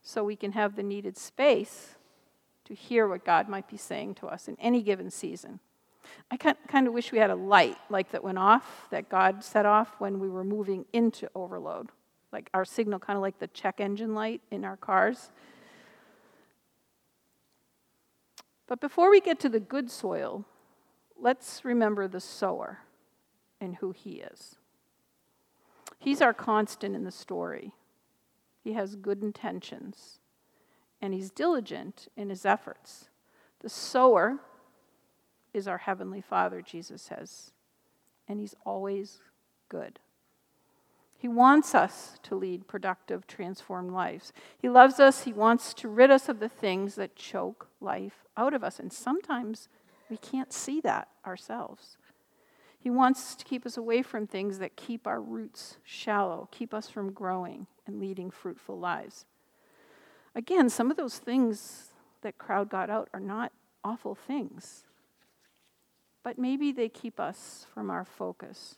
so 0.02 0.24
we 0.24 0.36
can 0.36 0.54
have 0.54 0.76
the 0.76 0.84
needed 0.84 1.18
space 1.18 1.96
to 2.66 2.74
hear 2.74 3.08
what 3.08 3.26
God 3.26 3.50
might 3.50 3.68
be 3.68 3.78
saying 3.78 4.16
to 4.16 4.28
us 4.28 4.48
in 4.48 4.56
any 4.60 4.82
given 4.82 5.10
season. 5.10 5.60
I 6.30 6.38
kind 6.38 6.88
of 6.88 6.94
wish 6.94 7.12
we 7.12 7.18
had 7.18 7.30
a 7.30 7.36
light 7.36 7.78
like 7.90 8.12
that 8.12 8.24
went 8.24 8.38
off, 8.38 8.88
that 8.90 9.10
God 9.10 9.44
set 9.44 9.66
off 9.66 9.96
when 10.00 10.20
we 10.20 10.30
were 10.30 10.44
moving 10.44 10.86
into 10.94 11.30
overload, 11.36 11.90
like 12.34 12.50
our 12.54 12.66
signal, 12.66 13.00
kind 13.00 13.16
of 13.16 13.22
like 13.22 13.40
the 13.40 13.48
check 13.48 13.80
engine 13.80 14.14
light 14.14 14.42
in 14.52 14.66
our 14.66 14.76
cars. 14.76 15.32
But 18.68 18.82
before 18.82 19.10
we 19.10 19.22
get 19.22 19.40
to 19.42 19.50
the 19.50 19.60
good 19.60 19.90
soil, 19.90 20.46
let's 21.18 21.64
remember 21.64 22.08
the 22.08 22.20
sower 22.20 22.80
and 23.62 23.76
who 23.76 23.92
he 23.92 24.14
is. 24.14 24.56
He's 26.00 26.22
our 26.22 26.34
constant 26.34 26.96
in 26.96 27.06
the 27.06 27.12
story. 27.12 27.72
He 28.62 28.74
has 28.74 28.96
good 28.96 29.22
intentions, 29.22 30.20
and 31.02 31.14
he's 31.14 31.30
diligent 31.30 32.08
in 32.18 32.30
his 32.30 32.46
efforts. 32.46 33.10
The 33.60 33.70
sower 33.70 34.40
is 35.54 35.68
our 35.68 35.78
Heavenly 35.78 36.22
Father, 36.22 36.62
Jesus 36.62 37.02
says, 37.02 37.52
and 38.28 38.40
He's 38.40 38.56
always 38.66 39.22
good. 39.70 40.00
He 41.24 41.30
wants 41.30 41.74
us 41.74 42.20
to 42.24 42.36
lead 42.36 42.68
productive, 42.68 43.26
transformed 43.28 43.92
lives. 43.92 44.34
He 44.58 44.68
loves 44.68 45.00
us. 45.00 45.24
He 45.24 45.32
wants 45.32 45.74
to 45.76 45.88
rid 45.88 46.12
us 46.12 46.28
of 46.28 46.42
the 46.42 46.50
things 46.50 46.96
that 46.96 47.16
choke 47.16 47.70
life 47.80 48.26
out 48.36 48.54
of 48.54 48.62
us. 48.62 48.78
And 48.78 48.92
sometimes 48.92 49.70
we 50.10 50.18
can't 50.18 50.52
see 50.52 50.82
that 50.82 51.08
ourselves. 51.26 51.96
He 52.78 52.90
wants 52.90 53.36
to 53.36 53.46
keep 53.46 53.66
us 53.66 53.78
away 53.78 54.02
from 54.02 54.28
things 54.28 54.60
that 54.60 54.76
keep 54.76 55.08
our 55.08 55.22
roots 55.22 55.78
shallow, 55.86 56.50
keep 56.52 56.74
us 56.74 56.90
from 56.90 57.14
growing 57.14 57.68
and 57.88 58.02
leading 58.02 58.30
fruitful 58.30 58.78
lives. 58.78 59.26
Again, 60.36 60.70
some 60.70 60.92
of 60.92 60.98
those 60.98 61.20
things 61.20 61.94
that 62.22 62.38
crowd 62.38 62.68
God 62.68 62.90
out 62.90 63.08
are 63.14 63.22
not 63.22 63.54
awful 63.82 64.14
things 64.14 64.84
but 66.24 66.40
maybe 66.40 66.72
they 66.72 66.90
keep 66.90 67.20
us 67.20 67.68
from 67.74 67.90
our 67.90 68.06
focus. 68.06 68.78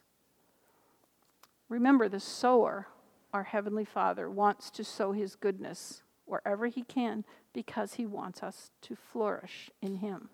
Remember, 1.69 2.07
the 2.07 2.19
sower, 2.19 2.88
our 3.34 3.43
Heavenly 3.43 3.86
Father, 3.86 4.29
wants 4.29 4.69
to 4.72 4.84
sow 4.84 5.12
His 5.12 5.36
goodness 5.36 6.03
wherever 6.25 6.67
He 6.67 6.84
can 6.84 7.25
because 7.53 7.95
He 7.95 8.05
wants 8.05 8.43
us 8.43 8.72
to 8.81 8.95
flourish 8.95 9.69
in 9.81 9.95
Him. 9.95 10.29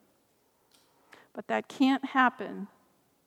But 1.33 1.47
that 1.47 1.67
can't 1.67 2.03
happen 2.05 2.67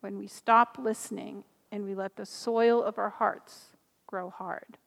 when 0.00 0.18
we 0.18 0.26
stop 0.26 0.76
listening 0.78 1.44
and 1.73 1.84
we 1.84 1.94
let 1.94 2.16
the 2.16 2.26
soil 2.26 2.82
of 2.82 2.99
our 2.99 3.11
hearts 3.11 3.68
grow 4.06 4.30
hard. 4.30 4.78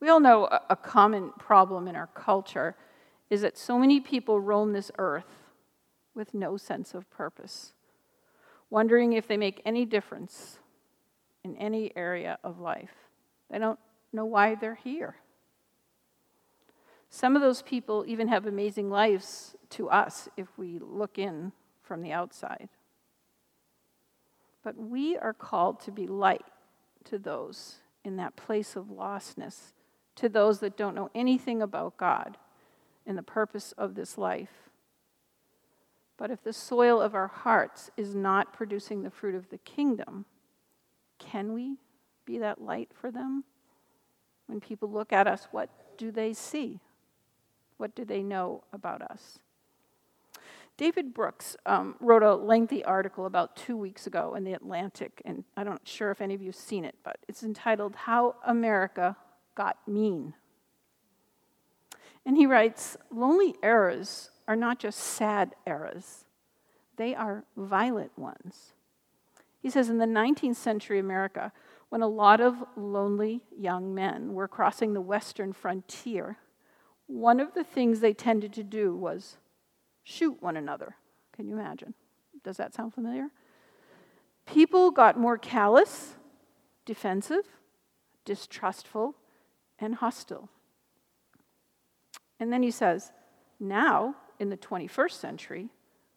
We 0.00 0.08
all 0.08 0.20
know 0.20 0.46
a 0.70 0.76
common 0.76 1.32
problem 1.38 1.88
in 1.88 1.96
our 1.96 2.06
culture 2.08 2.76
is 3.30 3.42
that 3.42 3.58
so 3.58 3.78
many 3.78 4.00
people 4.00 4.40
roam 4.40 4.72
this 4.72 4.90
earth 4.96 5.44
with 6.14 6.34
no 6.34 6.56
sense 6.56 6.94
of 6.94 7.10
purpose, 7.10 7.74
wondering 8.70 9.12
if 9.12 9.28
they 9.28 9.36
make 9.36 9.60
any 9.64 9.84
difference 9.84 10.60
in 11.44 11.56
any 11.56 11.92
area 11.96 12.38
of 12.42 12.60
life. 12.60 12.94
They 13.50 13.58
don't 13.58 13.78
know 14.12 14.24
why 14.24 14.54
they're 14.54 14.74
here. 14.74 15.16
Some 17.10 17.36
of 17.36 17.42
those 17.42 17.62
people 17.62 18.04
even 18.06 18.28
have 18.28 18.46
amazing 18.46 18.90
lives 18.90 19.56
to 19.70 19.88
us 19.88 20.28
if 20.36 20.46
we 20.58 20.78
look 20.78 21.18
in 21.18 21.52
from 21.82 22.02
the 22.02 22.12
outside. 22.12 22.68
But 24.62 24.76
we 24.76 25.16
are 25.16 25.32
called 25.32 25.80
to 25.80 25.90
be 25.90 26.06
light 26.06 26.44
to 27.04 27.18
those 27.18 27.76
in 28.04 28.16
that 28.16 28.36
place 28.36 28.76
of 28.76 28.86
lostness, 28.86 29.72
to 30.16 30.28
those 30.28 30.60
that 30.60 30.76
don't 30.76 30.94
know 30.94 31.10
anything 31.14 31.62
about 31.62 31.96
God 31.96 32.36
and 33.06 33.16
the 33.16 33.22
purpose 33.22 33.72
of 33.78 33.94
this 33.94 34.18
life. 34.18 34.70
But 36.18 36.30
if 36.30 36.42
the 36.42 36.52
soil 36.52 37.00
of 37.00 37.14
our 37.14 37.28
hearts 37.28 37.90
is 37.96 38.14
not 38.14 38.52
producing 38.52 39.02
the 39.02 39.10
fruit 39.10 39.34
of 39.34 39.48
the 39.48 39.58
kingdom, 39.58 40.26
can 41.18 41.52
we 41.52 41.76
be 42.24 42.38
that 42.38 42.60
light 42.60 42.90
for 42.92 43.10
them? 43.10 43.44
When 44.46 44.60
people 44.60 44.90
look 44.90 45.12
at 45.12 45.26
us, 45.26 45.48
what 45.50 45.70
do 45.98 46.10
they 46.10 46.32
see? 46.32 46.80
What 47.76 47.94
do 47.94 48.04
they 48.04 48.22
know 48.22 48.64
about 48.72 49.02
us? 49.02 49.38
David 50.78 51.12
Brooks 51.12 51.56
um, 51.66 51.96
wrote 51.98 52.22
a 52.22 52.34
lengthy 52.34 52.84
article 52.84 53.26
about 53.26 53.56
two 53.56 53.76
weeks 53.76 54.06
ago 54.06 54.36
in 54.36 54.44
The 54.44 54.52
Atlantic, 54.52 55.20
and 55.24 55.42
I'm 55.56 55.66
not 55.66 55.82
sure 55.84 56.12
if 56.12 56.20
any 56.20 56.34
of 56.34 56.40
you 56.40 56.48
have 56.48 56.56
seen 56.56 56.84
it, 56.84 56.94
but 57.02 57.18
it's 57.26 57.42
entitled 57.42 57.96
How 57.96 58.36
America 58.46 59.16
Got 59.56 59.76
Mean. 59.88 60.34
And 62.24 62.36
he 62.36 62.46
writes 62.46 62.96
Lonely 63.10 63.56
eras 63.62 64.30
are 64.46 64.54
not 64.54 64.78
just 64.78 65.00
sad 65.00 65.56
eras, 65.66 66.24
they 66.96 67.14
are 67.14 67.44
violent 67.56 68.16
ones. 68.16 68.72
He 69.60 69.70
says 69.70 69.88
in 69.88 69.98
the 69.98 70.06
19th 70.06 70.56
century 70.56 70.98
America, 70.98 71.52
when 71.88 72.02
a 72.02 72.08
lot 72.08 72.40
of 72.40 72.62
lonely 72.76 73.42
young 73.56 73.94
men 73.94 74.34
were 74.34 74.48
crossing 74.48 74.92
the 74.92 75.00
western 75.00 75.52
frontier, 75.52 76.36
one 77.06 77.40
of 77.40 77.54
the 77.54 77.64
things 77.64 78.00
they 78.00 78.12
tended 78.12 78.52
to 78.54 78.62
do 78.62 78.94
was 78.94 79.38
shoot 80.04 80.42
one 80.42 80.56
another. 80.56 80.96
Can 81.34 81.48
you 81.48 81.58
imagine? 81.58 81.94
Does 82.44 82.56
that 82.58 82.74
sound 82.74 82.94
familiar? 82.94 83.28
People 84.46 84.90
got 84.90 85.18
more 85.18 85.38
callous, 85.38 86.14
defensive, 86.84 87.44
distrustful, 88.24 89.14
and 89.78 89.96
hostile. 89.96 90.48
And 92.40 92.52
then 92.52 92.62
he 92.62 92.70
says, 92.70 93.12
now, 93.58 94.14
in 94.38 94.50
the 94.50 94.56
21st 94.56 95.12
century, 95.12 95.68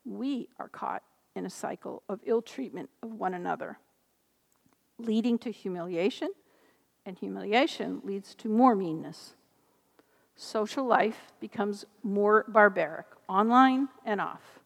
we 0.06 0.50
are 0.60 0.68
caught 0.68 1.04
in 1.36 1.46
a 1.46 1.50
cycle 1.50 2.04
of 2.10 2.20
ill 2.26 2.42
treatment 2.42 2.90
of 3.02 3.14
one 3.14 3.34
another, 3.34 3.78
leading 4.98 5.38
to 5.40 5.52
humiliation, 5.52 6.32
and 7.06 7.18
humiliation 7.18 8.02
leads 8.04 8.36
to 8.36 8.50
more 8.50 8.76
meanness 8.76 9.36
social 10.42 10.86
life 10.86 11.32
becomes 11.40 11.86
more 12.04 12.46
barbaric, 12.48 13.06
online 13.28 13.88
and 14.06 14.20
off. 14.20 14.60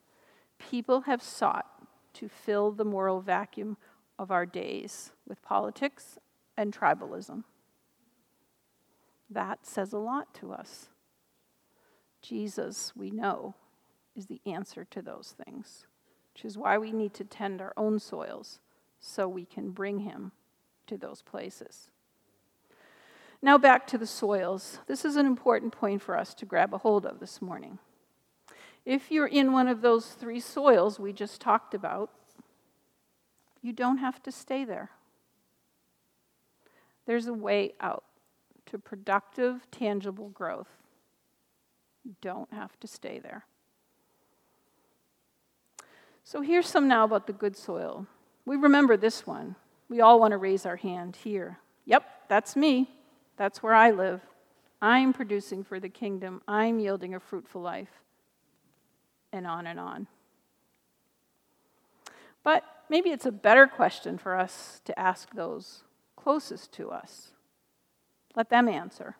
People 0.57 1.01
have 1.01 1.21
sought 1.21 1.67
to 2.13 2.29
fill 2.29 2.71
the 2.71 2.85
moral 2.85 3.19
vacuum 3.19 3.77
of 4.17 4.31
our 4.31 4.45
days 4.45 5.11
with 5.27 5.41
politics 5.41 6.17
and 6.55 6.73
tribalism. 6.73 7.43
That 9.29 9.65
says 9.65 9.91
a 9.91 9.97
lot 9.97 10.33
to 10.35 10.53
us. 10.53 10.89
Jesus, 12.21 12.93
we 12.95 13.11
know, 13.11 13.55
is 14.15 14.27
the 14.27 14.39
answer 14.45 14.85
to 14.85 15.01
those 15.01 15.35
things, 15.45 15.87
which 16.35 16.43
is 16.43 16.57
why 16.57 16.77
we 16.77 16.91
need 16.91 17.13
to 17.13 17.23
tend 17.23 17.61
our 17.61 17.71
own 17.77 17.97
soils 17.97 18.59
so 18.99 19.25
we 19.25 19.45
can 19.45 19.69
bring 19.69 19.99
him 19.99 20.33
to 20.85 20.97
those 20.97 21.21
places. 21.21 21.91
Now, 23.41 23.57
back 23.57 23.87
to 23.87 23.97
the 23.97 24.05
soils. 24.05 24.79
This 24.85 25.05
is 25.05 25.15
an 25.15 25.25
important 25.25 25.71
point 25.71 26.01
for 26.01 26.17
us 26.17 26.33
to 26.33 26.45
grab 26.45 26.73
a 26.73 26.79
hold 26.79 27.05
of 27.05 27.21
this 27.21 27.41
morning. 27.41 27.79
If 28.85 29.11
you're 29.11 29.27
in 29.27 29.53
one 29.53 29.69
of 29.69 29.81
those 29.81 30.07
three 30.07 30.41
soils 30.41 30.99
we 30.99 31.13
just 31.13 31.39
talked 31.39 31.73
about, 31.73 32.09
you 33.61 33.71
don't 33.71 33.99
have 33.99 34.21
to 34.23 34.31
stay 34.31 34.65
there. 34.65 34.89
There's 37.05 37.27
a 37.27 37.33
way 37.33 37.75
out 37.79 38.03
to 38.65 38.77
productive, 38.77 39.71
tangible 39.71 40.29
growth. 40.29 40.83
You 42.03 42.15
don't 42.19 42.51
have 42.51 42.77
to 42.81 42.87
stay 42.87 43.19
there. 43.19 43.45
So 46.25 46.41
here's 46.41 46.67
some 46.67 46.87
now 46.87 47.03
about 47.03 47.27
the 47.27 47.33
good 47.33 47.55
soil. 47.55 48.07
We 48.45 48.55
remember 48.55 48.97
this 48.97 49.27
one. 49.27 49.55
We 49.89 50.01
all 50.01 50.19
want 50.19 50.31
to 50.31 50.37
raise 50.37 50.65
our 50.65 50.75
hand 50.75 51.15
here. 51.15 51.59
Yep, 51.85 52.03
that's 52.27 52.55
me. 52.55 52.89
That's 53.37 53.61
where 53.61 53.75
I 53.75 53.91
live. 53.91 54.21
I'm 54.81 55.13
producing 55.13 55.63
for 55.63 55.79
the 55.79 55.87
kingdom. 55.87 56.41
I'm 56.47 56.79
yielding 56.79 57.13
a 57.13 57.19
fruitful 57.19 57.61
life. 57.61 58.01
And 59.31 59.45
on 59.45 59.67
and 59.67 59.79
on. 59.79 60.07
But 62.43 62.63
maybe 62.89 63.11
it's 63.11 63.27
a 63.27 63.31
better 63.31 63.67
question 63.67 64.17
for 64.17 64.35
us 64.35 64.81
to 64.85 64.97
ask 64.99 65.31
those 65.35 65.83
closest 66.15 66.71
to 66.73 66.89
us. 66.89 67.33
Let 68.35 68.49
them 68.49 68.67
answer. 68.67 69.15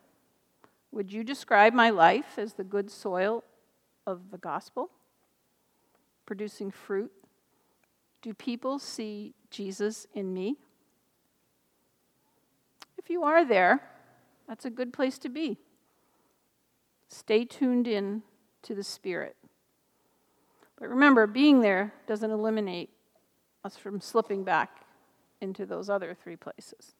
Would 0.90 1.12
you 1.12 1.22
describe 1.22 1.72
my 1.72 1.90
life 1.90 2.36
as 2.36 2.54
the 2.54 2.64
good 2.64 2.90
soil 2.90 3.44
of 4.08 4.32
the 4.32 4.38
gospel? 4.38 4.90
Producing 6.26 6.70
fruit? 6.70 7.10
Do 8.22 8.34
people 8.34 8.78
see 8.78 9.34
Jesus 9.50 10.06
in 10.12 10.34
me? 10.34 10.56
If 12.98 13.08
you 13.08 13.22
are 13.22 13.44
there, 13.44 13.82
that's 14.48 14.64
a 14.64 14.70
good 14.70 14.92
place 14.92 15.18
to 15.18 15.28
be. 15.28 15.58
Stay 17.08 17.44
tuned 17.44 17.86
in 17.86 18.22
to 18.62 18.74
the 18.74 18.82
Spirit. 18.82 19.36
But 20.78 20.88
remember, 20.88 21.26
being 21.26 21.60
there 21.60 21.94
doesn't 22.06 22.30
eliminate 22.30 22.90
us 23.64 23.76
from 23.76 24.00
slipping 24.00 24.44
back 24.44 24.84
into 25.40 25.66
those 25.66 25.88
other 25.88 26.16
three 26.20 26.36
places. 26.36 26.94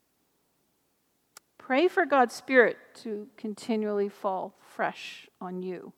Pray 1.59 1.89
for 1.89 2.07
God's 2.07 2.35
Spirit 2.35 2.77
to 3.03 3.27
continually 3.37 4.09
fall 4.09 4.55
fresh 4.61 5.29
on 5.41 5.63
you, 5.63 5.93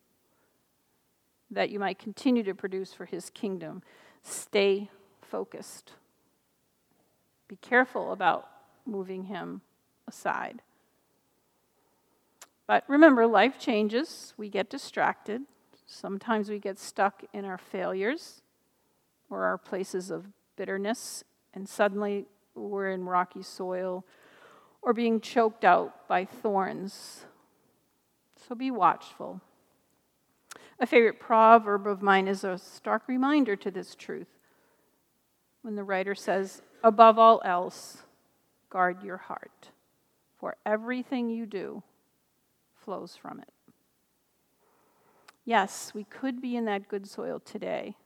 that 1.50 1.70
you 1.70 1.78
might 1.78 1.98
continue 1.98 2.42
to 2.42 2.54
produce 2.54 2.92
for 2.92 3.06
His 3.06 3.30
kingdom. 3.30 3.82
Stay 4.22 4.90
focused. 5.22 5.92
Be 7.48 7.56
careful 7.56 8.12
about 8.12 8.48
moving 8.84 9.24
Him 9.24 9.62
aside. 10.06 10.62
But 12.66 12.84
remember, 12.86 13.26
life 13.26 13.58
changes. 13.58 14.34
We 14.36 14.50
get 14.50 14.68
distracted. 14.68 15.42
Sometimes 15.86 16.50
we 16.50 16.58
get 16.58 16.78
stuck 16.78 17.24
in 17.32 17.46
our 17.46 17.56
failures 17.56 18.42
or 19.30 19.44
our 19.44 19.56
places 19.56 20.10
of 20.10 20.26
bitterness, 20.56 21.24
and 21.54 21.66
suddenly 21.66 22.26
we're 22.54 22.90
in 22.90 23.04
rocky 23.04 23.42
soil 23.42 24.04
or 24.82 24.92
being 24.92 25.20
choked 25.20 25.64
out 25.64 26.06
by 26.08 26.24
thorns. 26.24 27.24
So 28.36 28.54
be 28.54 28.70
watchful. 28.70 29.40
A 30.80 30.86
favorite 30.86 31.18
proverb 31.18 31.86
of 31.86 32.02
mine 32.02 32.28
is 32.28 32.44
a 32.44 32.58
stark 32.58 33.08
reminder 33.08 33.56
to 33.56 33.70
this 33.70 33.94
truth 33.94 34.28
when 35.62 35.74
the 35.74 35.84
writer 35.84 36.14
says, 36.14 36.62
Above 36.84 37.18
all 37.18 37.42
else, 37.44 38.04
guard 38.70 39.02
your 39.02 39.16
heart, 39.16 39.70
for 40.38 40.56
everything 40.64 41.28
you 41.28 41.46
do 41.46 41.82
flows 42.84 43.16
from 43.16 43.40
it. 43.40 43.52
Yes, 45.44 45.92
we 45.94 46.04
could 46.04 46.40
be 46.40 46.56
in 46.56 46.66
that 46.66 46.88
good 46.88 47.08
soil 47.08 47.40
today, 47.40 47.96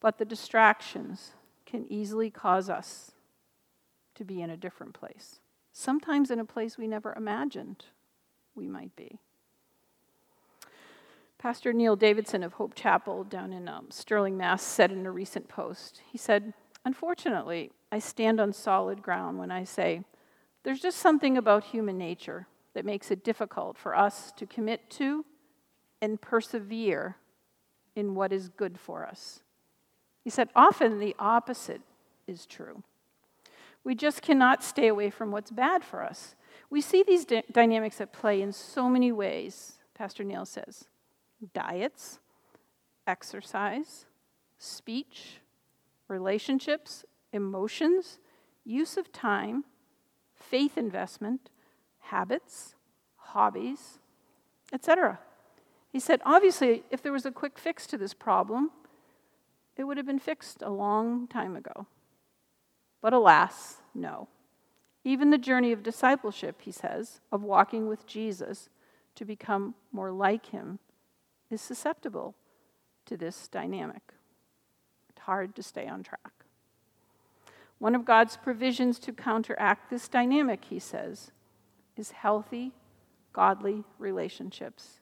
but 0.00 0.18
the 0.18 0.24
distractions 0.24 1.32
can 1.64 1.84
easily 1.90 2.30
cause 2.30 2.70
us 2.70 3.12
to 4.14 4.24
be 4.24 4.40
in 4.40 4.50
a 4.50 4.56
different 4.56 4.94
place, 4.94 5.40
sometimes 5.72 6.30
in 6.30 6.38
a 6.38 6.44
place 6.44 6.78
we 6.78 6.86
never 6.86 7.12
imagined 7.14 7.86
we 8.54 8.68
might 8.68 8.94
be. 8.94 9.18
Pastor 11.38 11.72
Neil 11.72 11.96
Davidson 11.96 12.42
of 12.42 12.54
Hope 12.54 12.74
Chapel 12.74 13.24
down 13.24 13.52
in 13.52 13.68
um, 13.68 13.86
Sterling, 13.90 14.36
Mass, 14.36 14.62
said 14.62 14.90
in 14.90 15.04
a 15.06 15.10
recent 15.10 15.48
post, 15.48 16.00
he 16.10 16.16
said, 16.16 16.54
Unfortunately, 16.84 17.72
I 17.92 17.98
stand 17.98 18.40
on 18.40 18.52
solid 18.52 19.02
ground 19.02 19.38
when 19.38 19.50
I 19.50 19.64
say, 19.64 20.02
there's 20.62 20.80
just 20.80 20.98
something 20.98 21.36
about 21.36 21.64
human 21.64 21.98
nature 21.98 22.46
that 22.74 22.84
makes 22.84 23.10
it 23.10 23.22
difficult 23.22 23.76
for 23.76 23.96
us 23.96 24.32
to 24.36 24.46
commit 24.46 24.88
to 24.90 25.24
and 26.00 26.20
persevere 26.20 27.16
in 27.94 28.14
what 28.14 28.32
is 28.32 28.48
good 28.48 28.78
for 28.78 29.06
us. 29.06 29.40
He 30.24 30.30
said, 30.30 30.48
often 30.56 30.98
the 30.98 31.14
opposite 31.18 31.82
is 32.26 32.46
true. 32.46 32.82
We 33.84 33.94
just 33.94 34.22
cannot 34.22 34.64
stay 34.64 34.88
away 34.88 35.10
from 35.10 35.30
what's 35.30 35.50
bad 35.50 35.84
for 35.84 36.02
us. 36.02 36.34
We 36.70 36.80
see 36.80 37.04
these 37.06 37.24
d- 37.24 37.42
dynamics 37.52 38.00
at 38.00 38.12
play 38.12 38.42
in 38.42 38.52
so 38.52 38.88
many 38.88 39.12
ways, 39.12 39.74
Pastor 39.94 40.24
Neil 40.24 40.44
says 40.44 40.86
diets, 41.54 42.18
exercise, 43.06 44.06
speech, 44.58 45.40
relationships, 46.08 47.04
emotions, 47.32 48.18
use 48.64 48.96
of 48.96 49.12
time, 49.12 49.64
faith 50.34 50.76
investment, 50.78 51.50
habits, 52.00 52.74
hobbies, 53.16 53.98
etc. 54.72 55.18
He 55.92 56.00
said, 56.00 56.20
obviously, 56.24 56.84
if 56.90 57.02
there 57.02 57.12
was 57.12 57.26
a 57.26 57.30
quick 57.30 57.58
fix 57.58 57.86
to 57.88 57.98
this 57.98 58.14
problem, 58.14 58.70
it 59.76 59.84
would 59.84 59.96
have 59.96 60.06
been 60.06 60.18
fixed 60.18 60.62
a 60.62 60.70
long 60.70 61.26
time 61.26 61.56
ago. 61.56 61.86
But 63.00 63.12
alas, 63.12 63.76
no. 63.94 64.28
Even 65.04 65.30
the 65.30 65.38
journey 65.38 65.72
of 65.72 65.82
discipleship, 65.82 66.62
he 66.62 66.72
says, 66.72 67.20
of 67.30 67.42
walking 67.42 67.86
with 67.86 68.06
Jesus 68.06 68.68
to 69.14 69.24
become 69.24 69.74
more 69.92 70.10
like 70.10 70.46
him, 70.46 70.78
is 71.50 71.60
susceptible 71.60 72.34
to 73.06 73.16
this 73.16 73.48
dynamic. 73.48 74.02
It's 75.08 75.20
hard 75.20 75.54
to 75.56 75.62
stay 75.62 75.86
on 75.86 76.02
track. 76.02 76.44
One 77.78 77.94
of 77.94 78.04
God's 78.04 78.36
provisions 78.36 78.98
to 79.00 79.12
counteract 79.12 79.90
this 79.90 80.08
dynamic, 80.08 80.64
he 80.64 80.78
says, 80.78 81.30
is 81.96 82.10
healthy, 82.10 82.72
godly 83.32 83.84
relationships. 83.98 85.00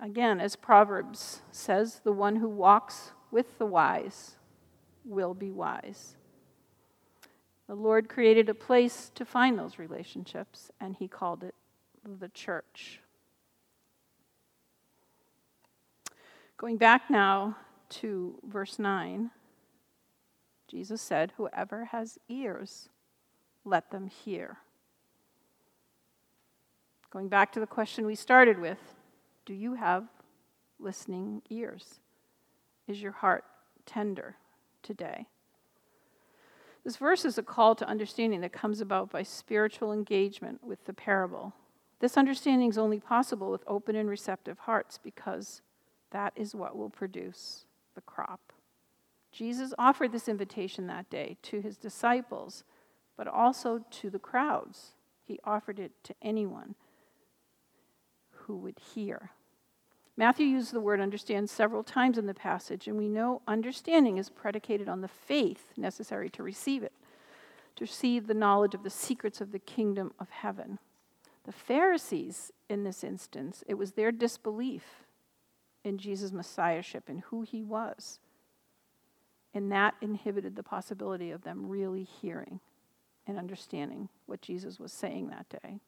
Again, 0.00 0.40
as 0.40 0.56
Proverbs 0.56 1.42
says, 1.52 2.00
the 2.04 2.12
one 2.12 2.36
who 2.36 2.48
walks 2.48 3.12
with 3.30 3.58
the 3.58 3.66
wise 3.66 4.36
will 5.04 5.34
be 5.34 5.50
wise. 5.50 6.16
The 7.68 7.74
Lord 7.74 8.08
created 8.08 8.48
a 8.48 8.54
place 8.54 9.10
to 9.14 9.24
find 9.24 9.58
those 9.58 9.78
relationships, 9.78 10.70
and 10.80 10.96
He 10.96 11.08
called 11.08 11.44
it 11.44 11.54
the 12.04 12.28
church. 12.28 13.00
Going 16.64 16.78
back 16.78 17.10
now 17.10 17.58
to 17.90 18.38
verse 18.42 18.78
9, 18.78 19.30
Jesus 20.66 21.02
said, 21.02 21.34
Whoever 21.36 21.84
has 21.84 22.18
ears, 22.26 22.88
let 23.66 23.90
them 23.90 24.06
hear. 24.06 24.56
Going 27.10 27.28
back 27.28 27.52
to 27.52 27.60
the 27.60 27.66
question 27.66 28.06
we 28.06 28.14
started 28.14 28.58
with 28.58 28.78
do 29.44 29.52
you 29.52 29.74
have 29.74 30.06
listening 30.78 31.42
ears? 31.50 32.00
Is 32.88 33.02
your 33.02 33.12
heart 33.12 33.44
tender 33.84 34.36
today? 34.82 35.26
This 36.82 36.96
verse 36.96 37.26
is 37.26 37.36
a 37.36 37.42
call 37.42 37.74
to 37.74 37.86
understanding 37.86 38.40
that 38.40 38.54
comes 38.54 38.80
about 38.80 39.10
by 39.10 39.22
spiritual 39.22 39.92
engagement 39.92 40.64
with 40.64 40.82
the 40.86 40.94
parable. 40.94 41.52
This 42.00 42.16
understanding 42.16 42.70
is 42.70 42.78
only 42.78 43.00
possible 43.00 43.50
with 43.50 43.64
open 43.66 43.96
and 43.96 44.08
receptive 44.08 44.60
hearts 44.60 44.98
because 45.04 45.60
that 46.14 46.32
is 46.36 46.54
what 46.54 46.76
will 46.76 46.90
produce 46.90 47.66
the 47.96 48.00
crop. 48.00 48.52
Jesus 49.32 49.74
offered 49.76 50.12
this 50.12 50.28
invitation 50.28 50.86
that 50.86 51.10
day 51.10 51.36
to 51.42 51.60
his 51.60 51.76
disciples, 51.76 52.62
but 53.16 53.26
also 53.26 53.84
to 53.90 54.10
the 54.10 54.20
crowds. 54.20 54.92
He 55.24 55.40
offered 55.44 55.80
it 55.80 55.90
to 56.04 56.14
anyone 56.22 56.76
who 58.30 58.56
would 58.58 58.78
hear. 58.94 59.30
Matthew 60.16 60.46
used 60.46 60.72
the 60.72 60.80
word 60.80 61.00
understand 61.00 61.50
several 61.50 61.82
times 61.82 62.16
in 62.16 62.26
the 62.26 62.32
passage, 62.32 62.86
and 62.86 62.96
we 62.96 63.08
know 63.08 63.42
understanding 63.48 64.16
is 64.16 64.30
predicated 64.30 64.88
on 64.88 65.00
the 65.00 65.08
faith 65.08 65.72
necessary 65.76 66.30
to 66.30 66.44
receive 66.44 66.84
it, 66.84 66.92
to 67.74 67.82
receive 67.82 68.28
the 68.28 68.34
knowledge 68.34 68.74
of 68.74 68.84
the 68.84 68.90
secrets 68.90 69.40
of 69.40 69.50
the 69.50 69.58
kingdom 69.58 70.12
of 70.20 70.30
heaven. 70.30 70.78
The 71.44 71.50
Pharisees, 71.50 72.52
in 72.70 72.84
this 72.84 73.02
instance, 73.02 73.64
it 73.66 73.74
was 73.74 73.92
their 73.92 74.12
disbelief 74.12 75.03
in 75.84 75.98
Jesus' 75.98 76.32
messiahship 76.32 77.08
and 77.08 77.20
who 77.20 77.42
he 77.42 77.62
was. 77.62 78.18
And 79.52 79.70
that 79.70 79.94
inhibited 80.00 80.56
the 80.56 80.62
possibility 80.62 81.30
of 81.30 81.44
them 81.44 81.68
really 81.68 82.02
hearing 82.02 82.60
and 83.26 83.38
understanding 83.38 84.08
what 84.26 84.42
Jesus 84.42 84.80
was 84.80 84.92
saying 84.92 85.28
that 85.28 85.48
day. 85.62 85.78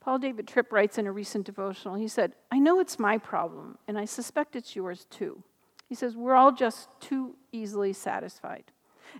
Paul 0.00 0.18
David 0.18 0.46
Tripp 0.46 0.70
writes 0.70 0.98
in 0.98 1.06
a 1.06 1.12
recent 1.12 1.46
devotional, 1.46 1.94
he 1.94 2.08
said, 2.08 2.32
I 2.52 2.58
know 2.58 2.78
it's 2.78 2.98
my 2.98 3.16
problem, 3.16 3.78
and 3.88 3.98
I 3.98 4.04
suspect 4.04 4.54
it's 4.54 4.76
yours 4.76 5.06
too. 5.08 5.42
He 5.88 5.94
says, 5.94 6.14
We're 6.14 6.34
all 6.34 6.52
just 6.52 6.88
too 7.00 7.36
easily 7.52 7.92
satisfied. 7.92 8.64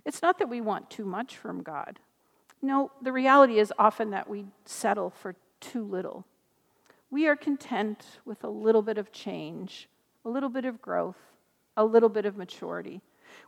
It's 0.05 0.21
not 0.21 0.37
that 0.39 0.49
we 0.49 0.61
want 0.61 0.89
too 0.89 1.05
much 1.05 1.37
from 1.37 1.63
God. 1.63 1.99
No, 2.61 2.91
the 3.01 3.11
reality 3.11 3.59
is 3.59 3.73
often 3.79 4.11
that 4.11 4.29
we 4.29 4.45
settle 4.65 5.09
for 5.09 5.35
too 5.59 5.83
little. 5.83 6.25
We 7.15 7.27
are 7.27 7.37
content 7.37 8.19
with 8.25 8.43
a 8.43 8.49
little 8.49 8.81
bit 8.81 8.97
of 8.97 9.13
change, 9.13 9.87
a 10.25 10.29
little 10.29 10.49
bit 10.49 10.65
of 10.65 10.81
growth, 10.81 11.15
a 11.77 11.85
little 11.85 12.09
bit 12.09 12.25
of 12.25 12.35
maturity. 12.35 12.99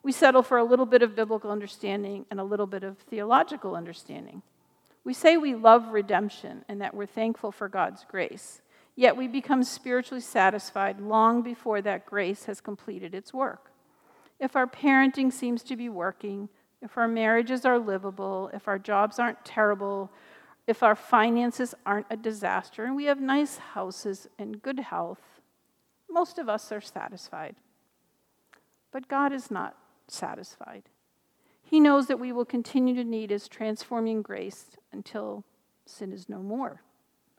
We 0.04 0.14
settle 0.14 0.42
for 0.42 0.58
a 0.58 0.64
little 0.64 0.86
bit 0.86 1.02
of 1.02 1.18
biblical 1.18 1.52
understanding 1.52 2.26
and 2.32 2.40
a 2.40 2.46
little 2.46 2.66
bit 2.66 2.86
of 2.86 2.98
theological 2.98 3.76
understanding. 3.76 4.42
We 5.04 5.14
say 5.14 5.36
we 5.36 5.54
love 5.54 5.90
redemption 5.90 6.64
and 6.70 6.80
that 6.80 6.94
we're 6.94 7.08
thankful 7.08 7.52
for 7.52 7.68
God's 7.68 8.06
grace, 8.10 8.62
yet 8.96 9.18
we 9.18 9.28
become 9.28 9.66
spiritually 9.66 10.22
satisfied 10.22 11.02
long 11.02 11.42
before 11.42 11.82
that 11.82 12.06
grace 12.06 12.46
has 12.46 12.62
completed 12.62 13.14
its 13.14 13.34
work. 13.34 13.74
If 14.40 14.56
our 14.56 14.68
parenting 14.68 15.34
seems 15.34 15.62
to 15.64 15.76
be 15.76 15.90
working, 15.90 16.48
if 16.82 16.98
our 16.98 17.10
marriages 17.10 17.66
are 17.66 17.80
livable, 17.80 18.50
if 18.54 18.70
our 18.70 18.80
jobs 18.80 19.20
aren't 19.20 19.44
terrible, 19.44 20.10
if 20.68 20.84
our 20.84 20.96
finances 20.96 21.74
aren't 21.86 22.08
a 22.10 22.18
disaster, 22.18 22.84
and 22.84 22.96
we 22.96 23.06
have 23.06 23.22
nice 23.22 23.58
houses 23.58 24.28
and 24.38 24.62
good 24.62 24.80
health, 24.80 25.22
most 26.10 26.38
of 26.38 26.50
us 26.50 26.72
are 26.72 26.82
satisfied. 26.82 27.56
But 28.92 29.08
God 29.08 29.32
is 29.32 29.50
not 29.50 29.78
satisfied. 30.08 30.84
He 31.64 31.80
knows 31.80 32.08
that 32.08 32.20
we 32.20 32.32
will 32.32 32.46
continue 32.46 32.96
to 32.96 33.04
need 33.04 33.30
His 33.30 33.48
transforming 33.48 34.22
grace 34.22 34.66
until 34.92 35.46
sin 35.86 36.12
is 36.12 36.30
no 36.30 36.40
more 36.40 36.82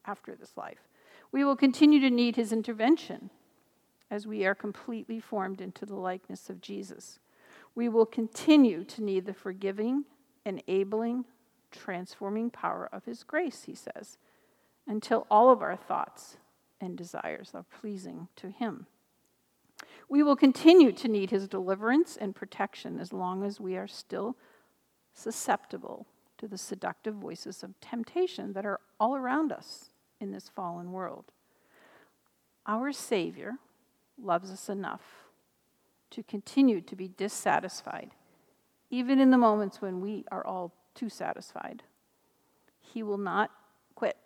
after 0.06 0.34
this 0.34 0.56
life. 0.56 0.88
We 1.30 1.44
will 1.44 1.56
continue 1.56 2.00
to 2.00 2.10
need 2.10 2.36
His 2.36 2.52
intervention 2.52 3.30
as 4.10 4.26
we 4.26 4.46
are 4.46 4.54
completely 4.54 5.20
formed 5.20 5.60
into 5.60 5.84
the 5.84 5.96
likeness 5.96 6.48
of 6.48 6.62
Jesus. 6.62 7.18
We 7.74 7.88
will 7.88 8.06
continue 8.06 8.84
to 8.84 9.02
need 9.02 9.26
the 9.26 9.34
forgiving, 9.34 10.04
enabling, 10.46 11.26
transforming 11.70 12.50
power 12.50 12.88
of 12.92 13.04
His 13.04 13.22
grace, 13.22 13.64
He 13.64 13.74
says, 13.74 14.18
until 14.86 15.26
all 15.30 15.50
of 15.50 15.62
our 15.62 15.76
thoughts 15.76 16.38
and 16.80 16.96
desires 16.96 17.50
are 17.54 17.64
pleasing 17.80 18.28
to 18.36 18.50
Him. 18.50 18.86
We 20.08 20.22
will 20.22 20.36
continue 20.36 20.92
to 20.92 21.08
need 21.08 21.30
his 21.30 21.48
deliverance 21.48 22.16
and 22.16 22.34
protection 22.34 22.98
as 22.98 23.12
long 23.12 23.44
as 23.44 23.60
we 23.60 23.76
are 23.76 23.86
still 23.86 24.36
susceptible 25.12 26.06
to 26.38 26.48
the 26.48 26.58
seductive 26.58 27.14
voices 27.14 27.62
of 27.62 27.78
temptation 27.80 28.52
that 28.54 28.64
are 28.64 28.80
all 28.98 29.16
around 29.16 29.52
us 29.52 29.90
in 30.20 30.30
this 30.30 30.48
fallen 30.48 30.92
world. 30.92 31.32
Our 32.66 32.92
Savior 32.92 33.54
loves 34.20 34.50
us 34.50 34.68
enough 34.68 35.02
to 36.10 36.22
continue 36.22 36.80
to 36.80 36.96
be 36.96 37.08
dissatisfied, 37.08 38.12
even 38.90 39.20
in 39.20 39.30
the 39.30 39.36
moments 39.36 39.82
when 39.82 40.00
we 40.00 40.24
are 40.30 40.46
all 40.46 40.72
too 40.98 41.08
satisfied. 41.08 41.82
He 42.80 43.02
will 43.02 43.18
not 43.18 43.50
quit, 43.94 44.16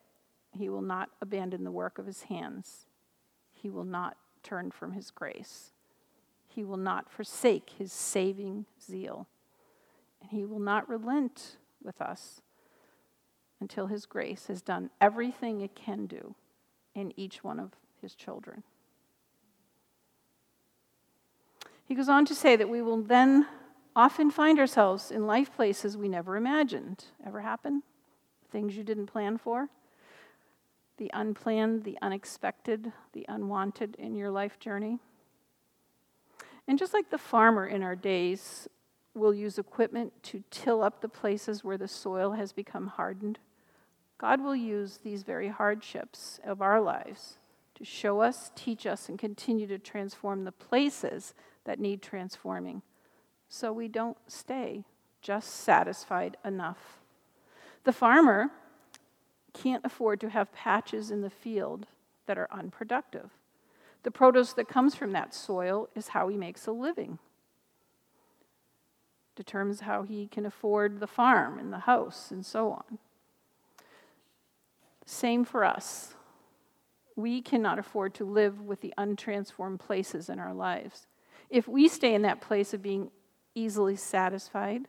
He 0.52 0.68
will 0.68 0.82
not 0.82 1.10
abandon 1.20 1.64
the 1.64 1.70
work 1.70 1.98
of 1.98 2.06
His 2.06 2.22
hands, 2.22 2.86
He 3.50 3.70
will 3.70 3.84
not 3.84 4.16
turn 4.42 4.70
from 4.70 4.92
His 4.92 5.10
grace. 5.10 5.72
He 6.54 6.64
will 6.64 6.76
not 6.76 7.10
forsake 7.10 7.70
his 7.78 7.92
saving 7.92 8.66
zeal. 8.80 9.26
And 10.20 10.30
he 10.30 10.44
will 10.44 10.60
not 10.60 10.88
relent 10.88 11.56
with 11.82 12.00
us 12.00 12.42
until 13.58 13.86
his 13.86 14.04
grace 14.04 14.48
has 14.48 14.60
done 14.60 14.90
everything 15.00 15.60
it 15.60 15.74
can 15.74 16.06
do 16.06 16.34
in 16.94 17.12
each 17.16 17.42
one 17.42 17.58
of 17.58 17.72
his 18.02 18.14
children. 18.14 18.62
He 21.86 21.94
goes 21.94 22.08
on 22.08 22.26
to 22.26 22.34
say 22.34 22.54
that 22.56 22.68
we 22.68 22.82
will 22.82 23.00
then 23.02 23.46
often 23.94 24.30
find 24.30 24.58
ourselves 24.58 25.10
in 25.10 25.26
life 25.26 25.54
places 25.54 25.96
we 25.96 26.08
never 26.08 26.36
imagined. 26.36 27.04
Ever 27.26 27.40
happen? 27.40 27.82
Things 28.50 28.76
you 28.76 28.84
didn't 28.84 29.06
plan 29.06 29.38
for? 29.38 29.68
The 30.98 31.10
unplanned, 31.12 31.84
the 31.84 31.98
unexpected, 32.00 32.92
the 33.12 33.24
unwanted 33.28 33.96
in 33.96 34.14
your 34.14 34.30
life 34.30 34.58
journey? 34.58 34.98
And 36.68 36.78
just 36.78 36.94
like 36.94 37.10
the 37.10 37.18
farmer 37.18 37.66
in 37.66 37.82
our 37.82 37.96
days 37.96 38.68
will 39.14 39.34
use 39.34 39.58
equipment 39.58 40.12
to 40.22 40.42
till 40.50 40.82
up 40.82 41.00
the 41.00 41.08
places 41.08 41.64
where 41.64 41.76
the 41.76 41.88
soil 41.88 42.32
has 42.32 42.52
become 42.52 42.86
hardened, 42.86 43.38
God 44.16 44.40
will 44.40 44.56
use 44.56 44.98
these 44.98 45.22
very 45.22 45.48
hardships 45.48 46.38
of 46.44 46.62
our 46.62 46.80
lives 46.80 47.38
to 47.74 47.84
show 47.84 48.20
us, 48.20 48.52
teach 48.54 48.86
us, 48.86 49.08
and 49.08 49.18
continue 49.18 49.66
to 49.66 49.78
transform 49.78 50.44
the 50.44 50.52
places 50.52 51.34
that 51.64 51.80
need 51.80 52.00
transforming 52.00 52.82
so 53.54 53.70
we 53.70 53.86
don't 53.86 54.16
stay 54.26 54.82
just 55.20 55.50
satisfied 55.50 56.38
enough. 56.42 57.00
The 57.84 57.92
farmer 57.92 58.50
can't 59.52 59.84
afford 59.84 60.22
to 60.22 60.30
have 60.30 60.54
patches 60.54 61.10
in 61.10 61.20
the 61.20 61.28
field 61.28 61.86
that 62.24 62.38
are 62.38 62.48
unproductive. 62.50 63.28
The 64.04 64.10
produce 64.10 64.54
that 64.54 64.68
comes 64.68 64.94
from 64.94 65.12
that 65.12 65.34
soil 65.34 65.90
is 65.94 66.08
how 66.08 66.28
he 66.28 66.36
makes 66.38 66.66
a 66.66 66.72
living. 66.72 67.18
determines 69.34 69.80
how 69.80 70.02
he 70.02 70.26
can 70.26 70.46
afford 70.46 71.00
the 71.00 71.06
farm 71.06 71.58
and 71.58 71.72
the 71.72 71.80
house 71.80 72.30
and 72.30 72.44
so 72.44 72.70
on. 72.70 72.98
Same 75.04 75.44
for 75.44 75.64
us. 75.64 76.14
We 77.16 77.42
cannot 77.42 77.78
afford 77.78 78.14
to 78.14 78.24
live 78.24 78.62
with 78.62 78.80
the 78.80 78.94
untransformed 78.96 79.80
places 79.80 80.28
in 80.28 80.38
our 80.38 80.54
lives. 80.54 81.06
If 81.50 81.68
we 81.68 81.88
stay 81.88 82.14
in 82.14 82.22
that 82.22 82.40
place 82.40 82.72
of 82.72 82.82
being 82.82 83.10
easily 83.54 83.96
satisfied 83.96 84.86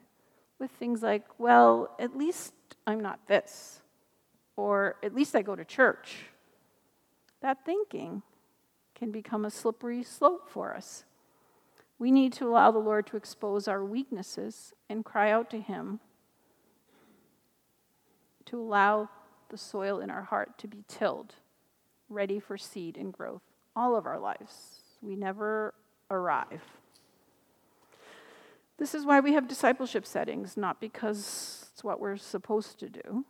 with 0.60 0.72
things 0.72 1.02
like, 1.02 1.26
well, 1.38 1.96
at 2.00 2.16
least 2.16 2.54
I'm 2.88 3.00
not 3.00 3.28
this, 3.28 3.82
or 4.56 4.96
at 5.04 5.14
least 5.14 5.36
I 5.36 5.42
go 5.42 5.56
to 5.56 5.66
church, 5.66 6.26
that 7.42 7.66
thinking 7.66 8.22
can 8.96 9.12
become 9.12 9.46
a 9.46 9.52
slippery 9.52 10.04
slope 10.04 10.50
for 10.50 10.76
us. 10.76 11.04
We 12.00 12.12
need 12.12 12.34
to 12.34 12.48
allow 12.48 12.72
the 12.72 12.80
Lord 12.80 13.08
to 13.08 13.18
expose 13.18 13.68
our 13.68 13.84
weaknesses 13.84 14.74
and 14.90 15.06
cry 15.06 15.32
out 15.32 15.50
to 15.52 15.60
Him 15.60 16.00
to 18.46 18.60
allow 18.60 19.10
the 19.50 19.58
soil 19.58 20.00
in 20.00 20.10
our 20.10 20.24
heart 20.24 20.58
to 20.60 20.68
be 20.68 20.84
tilled, 20.88 21.36
ready 22.10 22.40
for 22.40 22.58
seed 22.58 22.98
and 22.98 23.12
growth 23.12 23.42
all 23.76 23.96
of 23.96 24.06
our 24.06 24.20
lives. 24.20 24.82
We 25.02 25.16
never 25.16 25.74
arrive. 26.12 26.62
This 28.78 28.96
is 28.96 29.06
why 29.06 29.20
we 29.20 29.34
have 29.34 29.48
discipleship 29.48 30.06
settings, 30.06 30.58
not 30.58 30.82
because 30.82 31.70
it's 31.72 31.84
what 31.84 32.00
we're 32.00 32.18
supposed 32.18 32.80
to 32.80 32.90
do, 32.90 33.26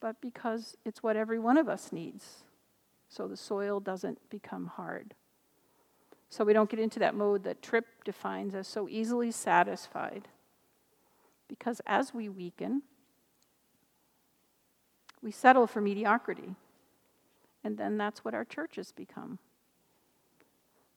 but 0.00 0.20
because 0.20 0.76
it's 0.84 1.02
what 1.02 1.16
every 1.16 1.38
one 1.38 1.58
of 1.58 1.68
us 1.68 1.92
needs, 1.92 2.44
so 3.08 3.26
the 3.26 3.36
soil 3.36 3.80
doesn't 3.80 4.18
become 4.30 4.66
hard. 4.66 5.14
So 6.28 6.44
we 6.44 6.52
don't 6.52 6.70
get 6.70 6.80
into 6.80 6.98
that 7.00 7.14
mode 7.14 7.44
that 7.44 7.62
Tripp 7.62 8.04
defines 8.04 8.54
as 8.54 8.66
so 8.66 8.88
easily 8.88 9.30
satisfied. 9.30 10.28
Because 11.48 11.80
as 11.86 12.12
we 12.12 12.28
weaken, 12.28 12.82
we 15.22 15.30
settle 15.30 15.66
for 15.66 15.80
mediocrity. 15.80 16.56
And 17.62 17.78
then 17.78 17.96
that's 17.96 18.24
what 18.24 18.34
our 18.34 18.44
churches 18.44 18.92
become. 18.92 19.38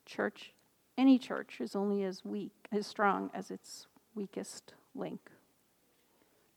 Church, 0.05 0.53
any 0.99 1.17
church, 1.17 1.61
is 1.61 1.75
only 1.75 2.03
as 2.03 2.25
weak, 2.25 2.67
as 2.71 2.85
strong 2.85 3.31
as 3.33 3.49
its 3.49 3.87
weakest 4.13 4.73
link. 4.93 5.21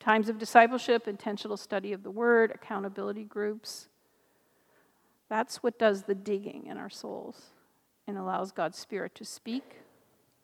Times 0.00 0.28
of 0.28 0.38
discipleship, 0.38 1.06
intentional 1.06 1.56
study 1.56 1.92
of 1.92 2.02
the 2.02 2.10
word, 2.10 2.50
accountability 2.52 3.22
groups. 3.22 3.88
That's 5.30 5.62
what 5.62 5.78
does 5.78 6.02
the 6.02 6.14
digging 6.14 6.66
in 6.66 6.76
our 6.76 6.90
souls 6.90 7.52
and 8.08 8.18
allows 8.18 8.50
God's 8.50 8.76
Spirit 8.78 9.14
to 9.14 9.24
speak, 9.24 9.76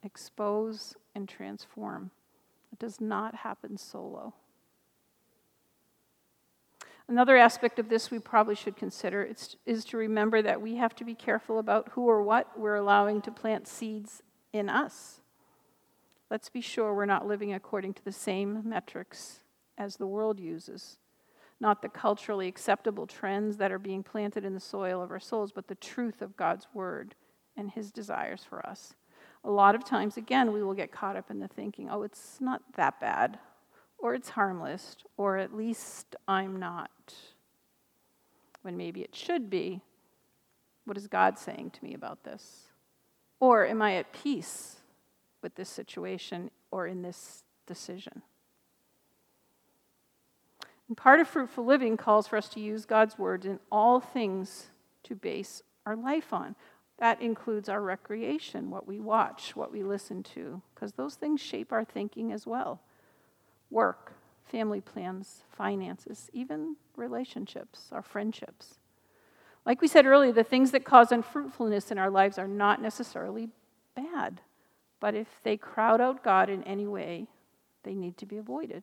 expose, 0.05 0.95
and 1.15 1.29
transform. 1.29 2.13
It 2.73 2.79
does 2.79 3.01
not 3.01 3.35
happen 3.35 3.77
solo. 3.77 4.33
Another 7.09 7.39
aspect 7.39 7.79
of 7.79 7.89
this 7.89 8.11
we 8.11 8.19
probably 8.19 8.55
should 8.55 8.77
consider 8.77 9.27
is, 9.67 9.85
to 9.87 9.97
remember 9.97 10.43
that 10.43 10.61
we 10.61 10.77
have 10.77 10.95
to 10.97 11.05
be 11.05 11.15
careful 11.15 11.59
about 11.59 11.89
who 11.93 12.07
or 12.07 12.23
what 12.23 12.59
we're 12.59 12.77
allowing 12.77 13.23
to 13.23 13.31
plant 13.31 13.67
seeds 13.67 14.23
in 14.53 14.69
us. 14.69 15.23
Let's 16.31 16.51
be 16.51 16.61
sure 16.61 16.93
we're 16.93 17.07
not 17.07 17.27
living 17.27 17.55
according 17.55 17.95
to 17.95 18.05
the 18.05 18.13
same 18.13 18.63
metrics 18.69 19.41
as 19.79 19.97
the 19.97 20.07
world 20.07 20.39
uses. 20.39 20.99
Not 21.61 21.81
the 21.81 21.89
culturally 21.89 22.47
acceptable 22.47 23.07
trends 23.07 23.57
that 23.57 23.73
are 23.73 23.79
being 23.79 24.03
planted 24.03 24.45
in 24.45 24.53
the 24.53 24.61
soil 24.61 25.03
of 25.03 25.11
our 25.11 25.19
souls, 25.19 25.51
but 25.51 25.67
the 25.67 25.75
truth 25.77 26.21
of 26.21 26.37
God's 26.37 26.67
word 26.75 27.15
and 27.57 27.71
his 27.71 27.91
desires 27.91 28.45
for 28.45 28.65
us. 28.67 28.93
A 29.45 29.51
lot 29.51 29.75
of 29.75 29.83
times, 29.83 30.19
again, 30.19 30.53
we 30.53 30.63
will 30.63 30.75
get 30.75 30.93
caught 30.93 31.17
up 31.17 31.31
in 31.31 31.39
the 31.39 31.49
thinking, 31.49 31.89
oh, 31.91 32.03
it's 32.03 32.39
not 32.39 32.61
that 32.77 33.01
bad 33.01 33.39
or 33.99 34.15
it's 34.15 34.31
harmless, 34.31 34.97
or 35.17 35.37
at 35.39 35.55
least 35.55 36.15
I'm 36.27 36.59
not. 36.59 37.15
When 38.63 38.77
maybe 38.77 39.03
it 39.03 39.15
should 39.15 39.51
be, 39.51 39.81
what 40.85 40.97
is 40.97 41.07
God 41.07 41.39
saying 41.39 41.73
to 41.73 41.85
me 41.85 41.95
about 41.95 42.25
this? 42.25 42.69
Or 43.41 43.67
am 43.67 43.83
I 43.83 43.97
at 43.97 44.13
peace 44.13 44.77
with 45.43 45.55
this 45.55 45.69
situation 45.69 46.51
or 46.71 46.87
in 46.87 47.03
this 47.03 47.45
decision? 47.67 48.23
And 50.89 50.97
part 50.97 51.21
of 51.21 51.29
fruitful 51.29 51.65
living 51.65 51.97
calls 51.97 52.27
for 52.27 52.37
us 52.37 52.49
to 52.51 52.61
use 52.61 52.87
God's 52.87 53.19
word 53.19 53.45
in 53.45 53.59
all 53.71 54.01
things 54.01 54.69
to 55.05 55.15
base 55.15 55.63
our 55.85 55.97
life 55.97 56.33
on. 56.33 56.55
That 56.99 57.21
includes 57.21 57.69
our 57.69 57.83
recreation, 57.83 58.71
what 58.71 58.89
we 58.89 58.99
watch, 58.99 59.55
what 59.55 59.71
we 59.71 59.83
listen 59.83 60.23
to, 60.35 60.63
because 60.75 60.93
those 60.93 61.15
things 61.15 61.41
shape 61.41 61.73
our 61.73 61.85
thinking 61.85 62.33
as 62.33 62.47
well 62.47 62.81
work, 63.71 64.15
family 64.45 64.81
plans, 64.81 65.45
finances, 65.51 66.31
even 66.33 66.77
relationships, 66.97 67.89
our 67.93 68.03
friendships. 68.03 68.79
Like 69.67 69.83
we 69.83 69.89
said 69.89 70.07
earlier, 70.07 70.33
the 70.33 70.45
things 70.45 70.71
that 70.71 70.85
cause 70.85 71.13
unfruitfulness 71.13 71.91
in 71.91 71.99
our 71.99 72.11
lives 72.11 72.39
are 72.39 72.49
not 72.49 72.81
necessarily 72.81 73.51
bad, 73.95 74.41
but 75.01 75.15
if 75.15 75.29
they 75.43 75.57
crowd 75.57 76.01
out 76.01 76.25
God 76.25 76.49
in 76.49 76.63
any 76.65 76.87
way, 76.87 77.27
they 77.83 77.95
need 77.95 78.17
to 78.19 78.27
be 78.27 78.39
avoided 78.39 78.83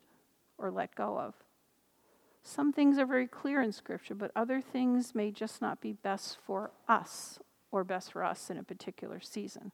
or 0.57 0.71
let 0.71 0.95
go 0.95 1.17
of. 1.17 1.33
Some 2.43 2.71
things 2.71 2.99
are 2.99 3.07
very 3.07 3.27
clear 3.27 3.61
in 3.61 3.71
Scripture, 3.71 4.13
but 4.13 4.31
other 4.35 4.61
things 4.61 5.15
may 5.15 5.31
just 5.31 5.61
not 5.61 5.81
be 5.81 5.93
best 5.93 6.37
for 6.45 6.69
us 6.87 7.39
or 7.71 7.83
best 7.83 8.11
for 8.11 8.23
us 8.23 8.51
in 8.51 8.57
a 8.57 8.63
particular 8.63 9.19
season. 9.19 9.71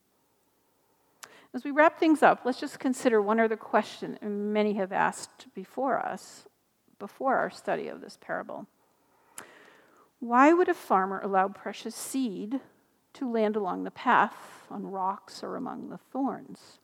As 1.54 1.66
we 1.66 1.72
wrap 1.72 2.00
things 2.00 2.24
up, 2.24 2.42
let's 2.46 2.62
just 2.62 2.80
consider 2.80 3.22
one 3.22 3.40
other 3.40 3.58
question 3.58 4.18
many 4.22 4.74
have 4.76 4.94
asked 4.94 5.48
before 5.54 6.00
us, 6.00 6.48
before 6.98 7.36
our 7.36 7.50
study 7.50 7.90
of 7.90 8.00
this 8.00 8.18
parable. 8.22 8.68
Why 10.20 10.54
would 10.54 10.70
a 10.70 10.74
farmer 10.74 11.20
allow 11.22 11.50
precious 11.50 11.96
seed 11.96 12.62
to 13.14 13.30
land 13.30 13.58
along 13.58 13.84
the 13.84 13.92
path 13.92 14.66
on 14.70 14.88
rocks 14.88 15.44
or 15.44 15.58
among 15.58 15.90
the 15.90 15.98
thorns? 15.98 16.80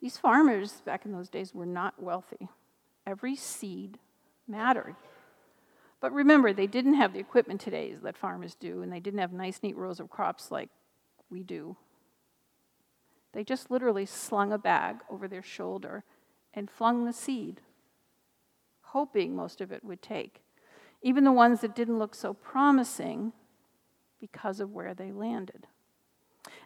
These 0.00 0.16
farmers 0.16 0.80
back 0.86 1.04
in 1.04 1.12
those 1.12 1.28
days 1.28 1.54
were 1.54 1.66
not 1.66 2.02
wealthy. 2.02 2.48
Every 3.06 3.36
seed 3.36 3.98
mattered. 4.48 4.96
But 6.00 6.12
remember, 6.12 6.54
they 6.54 6.66
didn't 6.66 6.94
have 6.94 7.12
the 7.12 7.18
equipment 7.18 7.60
today 7.60 7.94
that 8.02 8.16
farmers 8.16 8.54
do, 8.54 8.80
and 8.80 8.90
they 8.90 9.00
didn't 9.00 9.20
have 9.20 9.32
nice, 9.32 9.62
neat 9.62 9.76
rows 9.76 10.00
of 10.00 10.08
crops 10.08 10.50
like 10.50 10.70
we 11.28 11.42
do 11.42 11.76
they 13.32 13.44
just 13.44 13.70
literally 13.70 14.06
slung 14.06 14.52
a 14.52 14.58
bag 14.58 14.96
over 15.10 15.28
their 15.28 15.42
shoulder 15.42 16.04
and 16.54 16.70
flung 16.70 17.04
the 17.04 17.12
seed, 17.12 17.60
hoping 18.82 19.36
most 19.36 19.60
of 19.60 19.70
it 19.70 19.84
would 19.84 20.00
take. 20.00 20.42
Even 21.02 21.24
the 21.24 21.32
ones 21.32 21.60
that 21.60 21.74
didn't 21.74 21.98
look 21.98 22.14
so 22.14 22.32
promising 22.32 23.32
because 24.20 24.60
of 24.60 24.72
where 24.72 24.94
they 24.94 25.12
landed. 25.12 25.66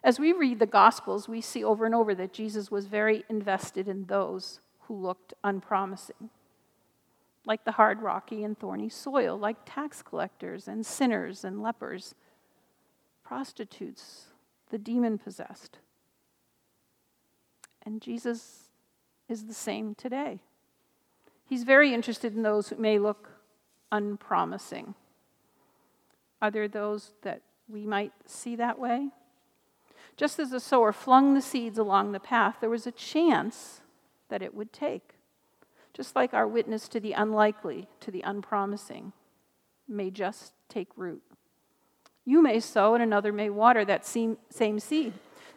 As 0.03 0.19
we 0.19 0.31
read 0.31 0.59
the 0.59 0.65
Gospels, 0.65 1.27
we 1.27 1.41
see 1.41 1.63
over 1.63 1.85
and 1.85 1.93
over 1.93 2.15
that 2.15 2.33
Jesus 2.33 2.71
was 2.71 2.85
very 2.85 3.23
invested 3.29 3.87
in 3.87 4.05
those 4.05 4.61
who 4.81 4.95
looked 4.95 5.33
unpromising, 5.43 6.29
like 7.45 7.65
the 7.65 7.73
hard, 7.73 8.01
rocky, 8.01 8.43
and 8.43 8.57
thorny 8.57 8.89
soil, 8.89 9.37
like 9.37 9.57
tax 9.65 10.01
collectors 10.01 10.67
and 10.67 10.85
sinners 10.85 11.43
and 11.43 11.61
lepers, 11.61 12.15
prostitutes, 13.23 14.27
the 14.69 14.77
demon 14.77 15.17
possessed. 15.17 15.79
And 17.85 18.01
Jesus 18.01 18.69
is 19.27 19.45
the 19.45 19.53
same 19.53 19.95
today. 19.95 20.39
He's 21.45 21.63
very 21.63 21.93
interested 21.93 22.35
in 22.35 22.43
those 22.43 22.69
who 22.69 22.75
may 22.77 22.99
look 22.99 23.29
unpromising. 23.91 24.95
Are 26.41 26.51
there 26.51 26.67
those 26.67 27.13
that 27.23 27.41
we 27.67 27.85
might 27.85 28.13
see 28.25 28.55
that 28.55 28.79
way? 28.79 29.09
Just 30.17 30.39
as 30.39 30.49
the 30.49 30.59
sower 30.59 30.91
flung 30.91 31.33
the 31.33 31.41
seeds 31.41 31.77
along 31.77 32.11
the 32.11 32.19
path, 32.19 32.57
there 32.61 32.69
was 32.69 32.87
a 32.87 32.91
chance 32.91 33.81
that 34.29 34.41
it 34.41 34.53
would 34.53 34.71
take. 34.71 35.15
Just 35.93 36.15
like 36.15 36.33
our 36.33 36.47
witness 36.47 36.87
to 36.89 36.99
the 36.99 37.13
unlikely, 37.13 37.87
to 37.99 38.11
the 38.11 38.21
unpromising, 38.21 39.13
may 39.87 40.09
just 40.09 40.53
take 40.69 40.87
root. 40.95 41.21
You 42.23 42.41
may 42.41 42.59
sow 42.59 42.93
and 42.93 43.03
another 43.03 43.33
may 43.33 43.49
water 43.49 43.83
that 43.85 44.05
same, 44.05 44.37
seed. 44.79 45.13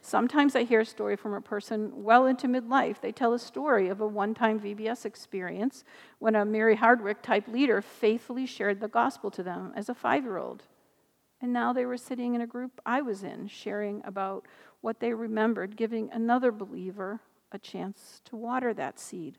Sometimes 0.06 0.54
I 0.54 0.64
hear 0.64 0.80
a 0.80 0.84
story 0.84 1.16
from 1.16 1.32
a 1.32 1.40
person 1.40 2.04
well 2.04 2.26
into 2.26 2.46
midlife. 2.46 3.00
They 3.00 3.10
tell 3.10 3.32
a 3.32 3.38
story 3.38 3.88
of 3.88 4.02
a 4.02 4.06
one 4.06 4.34
time 4.34 4.60
VBS 4.60 5.06
experience 5.06 5.82
when 6.18 6.34
a 6.34 6.44
Mary 6.44 6.76
Hardwick 6.76 7.22
type 7.22 7.48
leader 7.48 7.80
faithfully 7.80 8.44
shared 8.44 8.80
the 8.80 8.88
gospel 8.88 9.30
to 9.30 9.42
them 9.42 9.72
as 9.74 9.88
a 9.88 9.94
five 9.94 10.24
year 10.24 10.36
old. 10.36 10.64
And 11.40 11.54
now 11.54 11.72
they 11.72 11.86
were 11.86 11.96
sitting 11.96 12.34
in 12.34 12.42
a 12.42 12.46
group 12.46 12.82
I 12.84 13.00
was 13.00 13.24
in, 13.24 13.48
sharing 13.48 14.02
about 14.04 14.44
what 14.82 15.00
they 15.00 15.14
remembered, 15.14 15.74
giving 15.74 16.10
another 16.12 16.52
believer 16.52 17.20
a 17.50 17.58
chance 17.58 18.20
to 18.26 18.36
water 18.36 18.74
that 18.74 19.00
seed. 19.00 19.38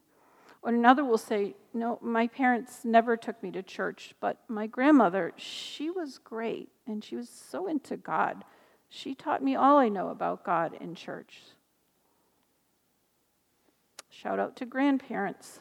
Or 0.63 0.71
another 0.71 1.05
will 1.05 1.19
say, 1.19 1.53
No, 1.75 1.99
my 2.01 2.25
parents 2.25 2.83
never 2.83 3.15
took 3.15 3.43
me 3.43 3.51
to 3.51 3.61
church, 3.61 4.15
but 4.19 4.39
my 4.47 4.65
grandmother, 4.65 5.31
she 5.35 5.91
was 5.91 6.17
great, 6.17 6.69
and 6.87 7.03
she 7.03 7.15
was 7.15 7.29
so 7.29 7.67
into 7.67 7.97
God. 7.97 8.43
She 8.89 9.15
taught 9.15 9.43
me 9.43 9.55
all 9.55 9.77
I 9.77 9.89
know 9.89 10.09
about 10.09 10.43
God 10.43 10.75
in 10.79 10.95
church. 10.95 11.41
Shout 14.09 14.39
out 14.39 14.55
to 14.57 14.65
grandparents. 14.65 15.59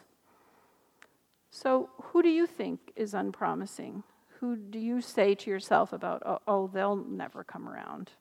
So, 1.51 1.89
who 2.01 2.21
do 2.21 2.29
you 2.29 2.47
think 2.47 2.91
is 2.95 3.13
unpromising? 3.13 4.03
Who 4.39 4.55
do 4.55 4.79
you 4.79 5.01
say 5.01 5.35
to 5.35 5.49
yourself 5.49 5.93
about, 5.93 6.21
oh, 6.25 6.39
oh 6.47 6.67
they'll 6.67 6.95
never 6.95 7.43
come 7.43 7.67
around? 7.67 8.11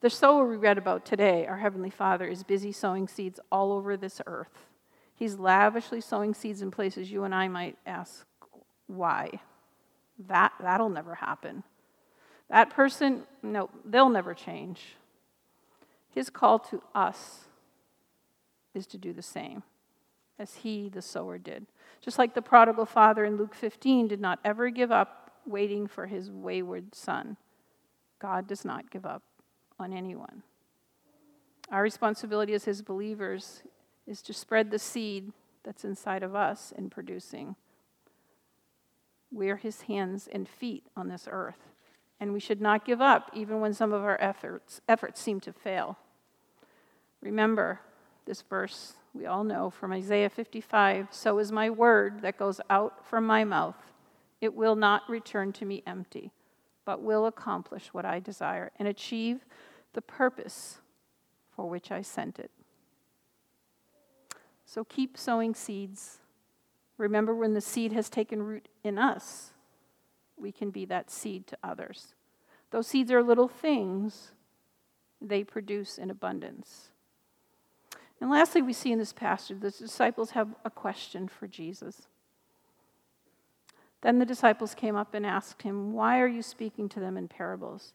The 0.00 0.10
sower 0.10 0.46
we 0.46 0.56
read 0.56 0.78
about 0.78 1.04
today, 1.04 1.46
our 1.46 1.58
Heavenly 1.58 1.90
Father, 1.90 2.26
is 2.26 2.42
busy 2.42 2.72
sowing 2.72 3.06
seeds 3.06 3.38
all 3.52 3.72
over 3.72 3.96
this 3.96 4.20
earth. 4.26 4.66
He's 5.14 5.38
lavishly 5.38 6.00
sowing 6.00 6.32
seeds 6.32 6.62
in 6.62 6.70
places 6.70 7.12
you 7.12 7.24
and 7.24 7.34
I 7.34 7.48
might 7.48 7.76
ask, 7.84 8.24
why? 8.86 9.40
That, 10.28 10.52
that'll 10.60 10.88
never 10.88 11.16
happen. 11.16 11.62
That 12.50 12.70
person, 12.70 13.22
no, 13.42 13.70
they'll 13.84 14.10
never 14.10 14.34
change. 14.34 14.96
His 16.10 16.28
call 16.28 16.58
to 16.58 16.82
us 16.94 17.44
is 18.74 18.86
to 18.88 18.98
do 18.98 19.12
the 19.12 19.22
same 19.22 19.62
as 20.38 20.56
he, 20.56 20.88
the 20.88 21.02
sower, 21.02 21.38
did. 21.38 21.66
Just 22.00 22.18
like 22.18 22.34
the 22.34 22.42
prodigal 22.42 22.86
father 22.86 23.24
in 23.24 23.36
Luke 23.36 23.54
15 23.54 24.08
did 24.08 24.20
not 24.20 24.40
ever 24.44 24.70
give 24.70 24.90
up 24.90 25.30
waiting 25.46 25.86
for 25.86 26.06
his 26.06 26.30
wayward 26.30 26.94
son, 26.94 27.36
God 28.18 28.46
does 28.46 28.64
not 28.64 28.90
give 28.90 29.06
up 29.06 29.22
on 29.78 29.92
anyone. 29.92 30.42
Our 31.70 31.82
responsibility 31.82 32.52
as 32.52 32.64
his 32.64 32.82
believers 32.82 33.62
is 34.06 34.22
to 34.22 34.32
spread 34.32 34.70
the 34.70 34.78
seed 34.78 35.32
that's 35.62 35.84
inside 35.84 36.22
of 36.22 36.34
us 36.34 36.72
in 36.76 36.90
producing. 36.90 37.54
We're 39.30 39.56
his 39.56 39.82
hands 39.82 40.28
and 40.30 40.48
feet 40.48 40.84
on 40.96 41.08
this 41.08 41.28
earth, 41.30 41.69
and 42.20 42.32
we 42.32 42.40
should 42.40 42.60
not 42.60 42.84
give 42.84 43.00
up 43.00 43.30
even 43.32 43.60
when 43.60 43.72
some 43.72 43.92
of 43.92 44.02
our 44.02 44.20
efforts, 44.20 44.80
efforts 44.86 45.20
seem 45.20 45.40
to 45.40 45.52
fail. 45.52 45.98
Remember 47.22 47.80
this 48.26 48.42
verse 48.42 48.94
we 49.12 49.26
all 49.26 49.42
know 49.42 49.70
from 49.70 49.92
Isaiah 49.92 50.30
55 50.30 51.08
So 51.10 51.38
is 51.38 51.50
my 51.50 51.70
word 51.70 52.22
that 52.22 52.38
goes 52.38 52.60
out 52.70 53.04
from 53.06 53.26
my 53.26 53.44
mouth. 53.44 53.76
It 54.40 54.54
will 54.54 54.76
not 54.76 55.08
return 55.08 55.52
to 55.54 55.64
me 55.64 55.82
empty, 55.86 56.30
but 56.84 57.02
will 57.02 57.26
accomplish 57.26 57.92
what 57.92 58.04
I 58.04 58.20
desire 58.20 58.70
and 58.78 58.86
achieve 58.86 59.44
the 59.92 60.02
purpose 60.02 60.78
for 61.54 61.68
which 61.68 61.90
I 61.90 62.02
sent 62.02 62.38
it. 62.38 62.50
So 64.64 64.84
keep 64.84 65.18
sowing 65.18 65.54
seeds. 65.54 66.18
Remember, 66.96 67.34
when 67.34 67.54
the 67.54 67.60
seed 67.60 67.92
has 67.92 68.08
taken 68.08 68.42
root 68.42 68.68
in 68.84 68.98
us, 68.98 69.49
we 70.40 70.52
can 70.52 70.70
be 70.70 70.84
that 70.86 71.10
seed 71.10 71.46
to 71.48 71.58
others. 71.62 72.14
Those 72.70 72.86
seeds 72.86 73.10
are 73.10 73.22
little 73.22 73.48
things, 73.48 74.32
they 75.20 75.44
produce 75.44 75.98
in 75.98 76.10
abundance. 76.10 76.90
And 78.20 78.30
lastly, 78.30 78.62
we 78.62 78.72
see 78.72 78.92
in 78.92 78.98
this 78.98 79.12
passage 79.12 79.60
the 79.60 79.70
disciples 79.70 80.30
have 80.32 80.48
a 80.64 80.70
question 80.70 81.26
for 81.26 81.46
Jesus. 81.46 82.08
Then 84.02 84.18
the 84.18 84.26
disciples 84.26 84.74
came 84.74 84.96
up 84.96 85.14
and 85.14 85.26
asked 85.26 85.62
him, 85.62 85.92
Why 85.92 86.20
are 86.20 86.26
you 86.26 86.42
speaking 86.42 86.88
to 86.90 87.00
them 87.00 87.16
in 87.16 87.28
parables? 87.28 87.92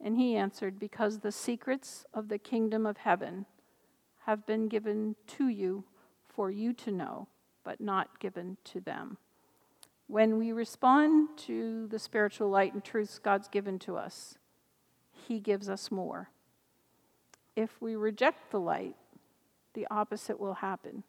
And 0.00 0.16
he 0.16 0.36
answered, 0.36 0.78
Because 0.78 1.18
the 1.18 1.32
secrets 1.32 2.04
of 2.12 2.28
the 2.28 2.38
kingdom 2.38 2.84
of 2.84 2.98
heaven 2.98 3.46
have 4.26 4.46
been 4.46 4.68
given 4.68 5.16
to 5.26 5.48
you 5.48 5.84
for 6.28 6.50
you 6.50 6.72
to 6.72 6.90
know, 6.90 7.28
but 7.62 7.80
not 7.80 8.18
given 8.18 8.56
to 8.64 8.80
them. 8.80 9.18
When 10.06 10.38
we 10.38 10.52
respond 10.52 11.30
to 11.38 11.86
the 11.88 11.98
spiritual 11.98 12.50
light 12.50 12.74
and 12.74 12.84
truths 12.84 13.18
God's 13.18 13.48
given 13.48 13.78
to 13.80 13.96
us, 13.96 14.36
he 15.12 15.40
gives 15.40 15.68
us 15.68 15.90
more. 15.90 16.30
If 17.56 17.80
we 17.80 17.96
reject 17.96 18.50
the 18.50 18.60
light, 18.60 18.96
the 19.74 19.86
opposite 19.90 20.38
will 20.38 20.54
happen. 20.54 21.04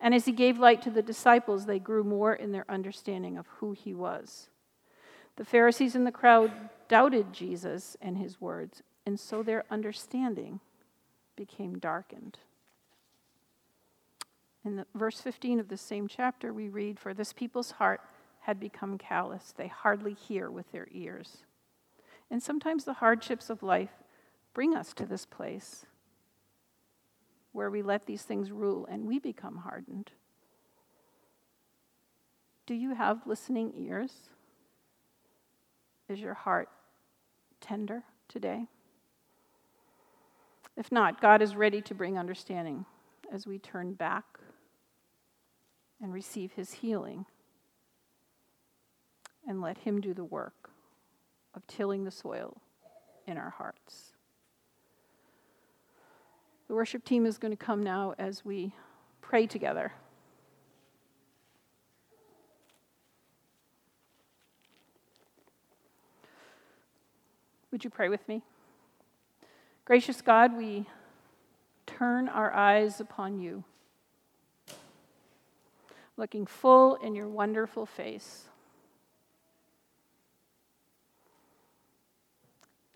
And 0.00 0.14
as 0.14 0.24
he 0.24 0.32
gave 0.32 0.58
light 0.58 0.80
to 0.82 0.90
the 0.90 1.02
disciples, 1.02 1.66
they 1.66 1.78
grew 1.78 2.02
more 2.02 2.32
in 2.32 2.52
their 2.52 2.64
understanding 2.70 3.36
of 3.36 3.46
who 3.58 3.72
he 3.72 3.92
was. 3.92 4.48
The 5.36 5.44
Pharisees 5.44 5.94
in 5.94 6.04
the 6.04 6.12
crowd 6.12 6.52
doubted 6.88 7.32
Jesus 7.32 7.96
and 8.00 8.16
his 8.16 8.40
words, 8.40 8.82
and 9.04 9.20
so 9.20 9.42
their 9.42 9.64
understanding 9.70 10.60
became 11.36 11.78
darkened. 11.78 12.38
In 14.64 14.76
the, 14.76 14.86
verse 14.94 15.20
15 15.20 15.58
of 15.60 15.68
the 15.68 15.76
same 15.76 16.06
chapter, 16.06 16.52
we 16.52 16.68
read, 16.68 16.98
For 16.98 17.14
this 17.14 17.32
people's 17.32 17.72
heart 17.72 18.00
had 18.40 18.60
become 18.60 18.98
callous. 18.98 19.52
They 19.56 19.68
hardly 19.68 20.14
hear 20.14 20.50
with 20.50 20.70
their 20.72 20.88
ears. 20.92 21.38
And 22.30 22.42
sometimes 22.42 22.84
the 22.84 22.94
hardships 22.94 23.50
of 23.50 23.62
life 23.62 23.90
bring 24.54 24.76
us 24.76 24.92
to 24.94 25.06
this 25.06 25.26
place 25.26 25.86
where 27.52 27.70
we 27.70 27.82
let 27.82 28.06
these 28.06 28.22
things 28.22 28.50
rule 28.50 28.86
and 28.86 29.06
we 29.06 29.18
become 29.18 29.56
hardened. 29.56 30.12
Do 32.66 32.74
you 32.74 32.94
have 32.94 33.26
listening 33.26 33.72
ears? 33.76 34.12
Is 36.08 36.20
your 36.20 36.34
heart 36.34 36.68
tender 37.60 38.04
today? 38.28 38.66
If 40.76 40.92
not, 40.92 41.20
God 41.20 41.42
is 41.42 41.56
ready 41.56 41.82
to 41.82 41.94
bring 41.94 42.16
understanding 42.16 42.84
as 43.32 43.46
we 43.46 43.58
turn 43.58 43.94
back 43.94 44.24
and 46.02 46.12
receive 46.12 46.52
his 46.52 46.72
healing 46.72 47.26
and 49.46 49.60
let 49.60 49.78
him 49.78 50.00
do 50.00 50.14
the 50.14 50.24
work 50.24 50.70
of 51.54 51.66
tilling 51.66 52.04
the 52.04 52.10
soil 52.10 52.56
in 53.26 53.36
our 53.36 53.50
hearts. 53.50 54.12
The 56.68 56.74
worship 56.74 57.04
team 57.04 57.26
is 57.26 57.38
going 57.38 57.52
to 57.52 57.56
come 57.56 57.82
now 57.82 58.14
as 58.18 58.44
we 58.44 58.72
pray 59.20 59.46
together. 59.46 59.92
Would 67.72 67.84
you 67.84 67.90
pray 67.90 68.08
with 68.08 68.26
me? 68.28 68.42
Gracious 69.84 70.22
God, 70.22 70.56
we 70.56 70.86
turn 71.86 72.28
our 72.28 72.52
eyes 72.52 73.00
upon 73.00 73.40
you, 73.40 73.64
looking 76.20 76.46
full 76.46 76.94
in 76.96 77.16
your 77.16 77.28
wonderful 77.28 77.86
face. 77.86 78.44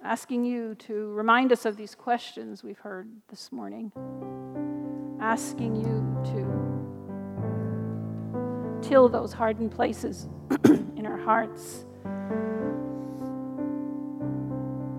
asking 0.05 0.45
you 0.45 0.75
to 0.75 1.11
remind 1.15 1.51
us 1.51 1.65
of 1.65 1.79
these 1.79 1.95
questions 1.95 2.63
we've 2.63 2.81
heard 2.81 3.09
this 3.29 3.51
morning, 3.51 3.91
asking 5.19 5.75
you 5.75 6.05
to 6.23 6.45
till 8.87 9.09
those 9.09 9.33
hardened 9.33 9.71
places 9.71 10.29
in 10.97 11.07
our 11.07 11.17
hearts, 11.17 11.87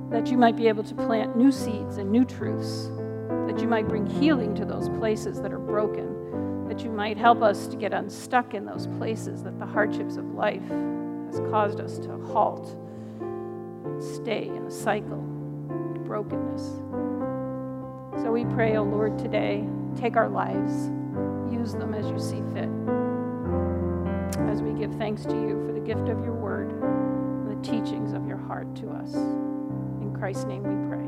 that 0.10 0.32
you 0.32 0.38
might 0.40 0.56
be 0.56 0.68
able 0.68 0.84
to 0.84 0.96
plant 0.96 1.38
new 1.38 1.52
seeds 1.52 1.98
and 1.98 2.12
new 2.12 2.26
truths, 2.26 2.90
that 3.46 3.60
you 3.60 3.68
might 3.68 3.88
bring 3.88 4.08
healing 4.08 4.56
to 4.56 4.66
those 4.66 4.90
places 4.90 5.40
that 5.40 5.54
are 5.54 5.60
broken, 5.60 6.15
that 6.76 6.84
you 6.84 6.92
might 6.92 7.18
help 7.18 7.42
us 7.42 7.68
to 7.68 7.78
get 7.78 7.94
unstuck 7.94 8.54
in 8.54 8.66
those 8.66 8.88
places 8.98 9.42
that 9.44 9.58
the 9.60 9.66
hardships 9.66 10.18
of 10.18 10.26
life 10.34 10.68
has 11.28 11.40
caused 11.50 11.80
us 11.80 11.98
to 11.98 12.18
halt 12.34 12.78
and 13.22 14.04
stay 14.04 14.50
in 14.50 14.66
a 14.66 14.72
cycle 14.72 15.20
of 15.70 16.04
brokenness. 16.04 16.64
So 18.22 18.30
we 18.30 18.44
pray, 18.44 18.76
O 18.76 18.82
oh 18.82 18.84
Lord, 18.84 19.18
today, 19.18 19.66
take 19.96 20.18
our 20.18 20.28
lives, 20.28 20.90
use 21.50 21.72
them 21.74 21.94
as 21.94 22.08
you 22.08 22.20
see 22.20 22.44
fit. 22.54 22.70
As 24.50 24.62
we 24.62 24.78
give 24.78 24.94
thanks 24.96 25.24
to 25.24 25.34
you 25.34 25.64
for 25.66 25.72
the 25.72 25.80
gift 25.80 26.10
of 26.10 26.26
your 26.26 26.34
word 26.34 26.72
and 26.72 27.50
the 27.50 27.68
teachings 27.68 28.12
of 28.12 28.28
your 28.28 28.38
heart 28.38 28.76
to 28.76 28.90
us. 28.90 29.14
In 29.14 30.14
Christ's 30.14 30.44
name 30.44 30.64
we 30.64 30.90
pray. 30.90 31.05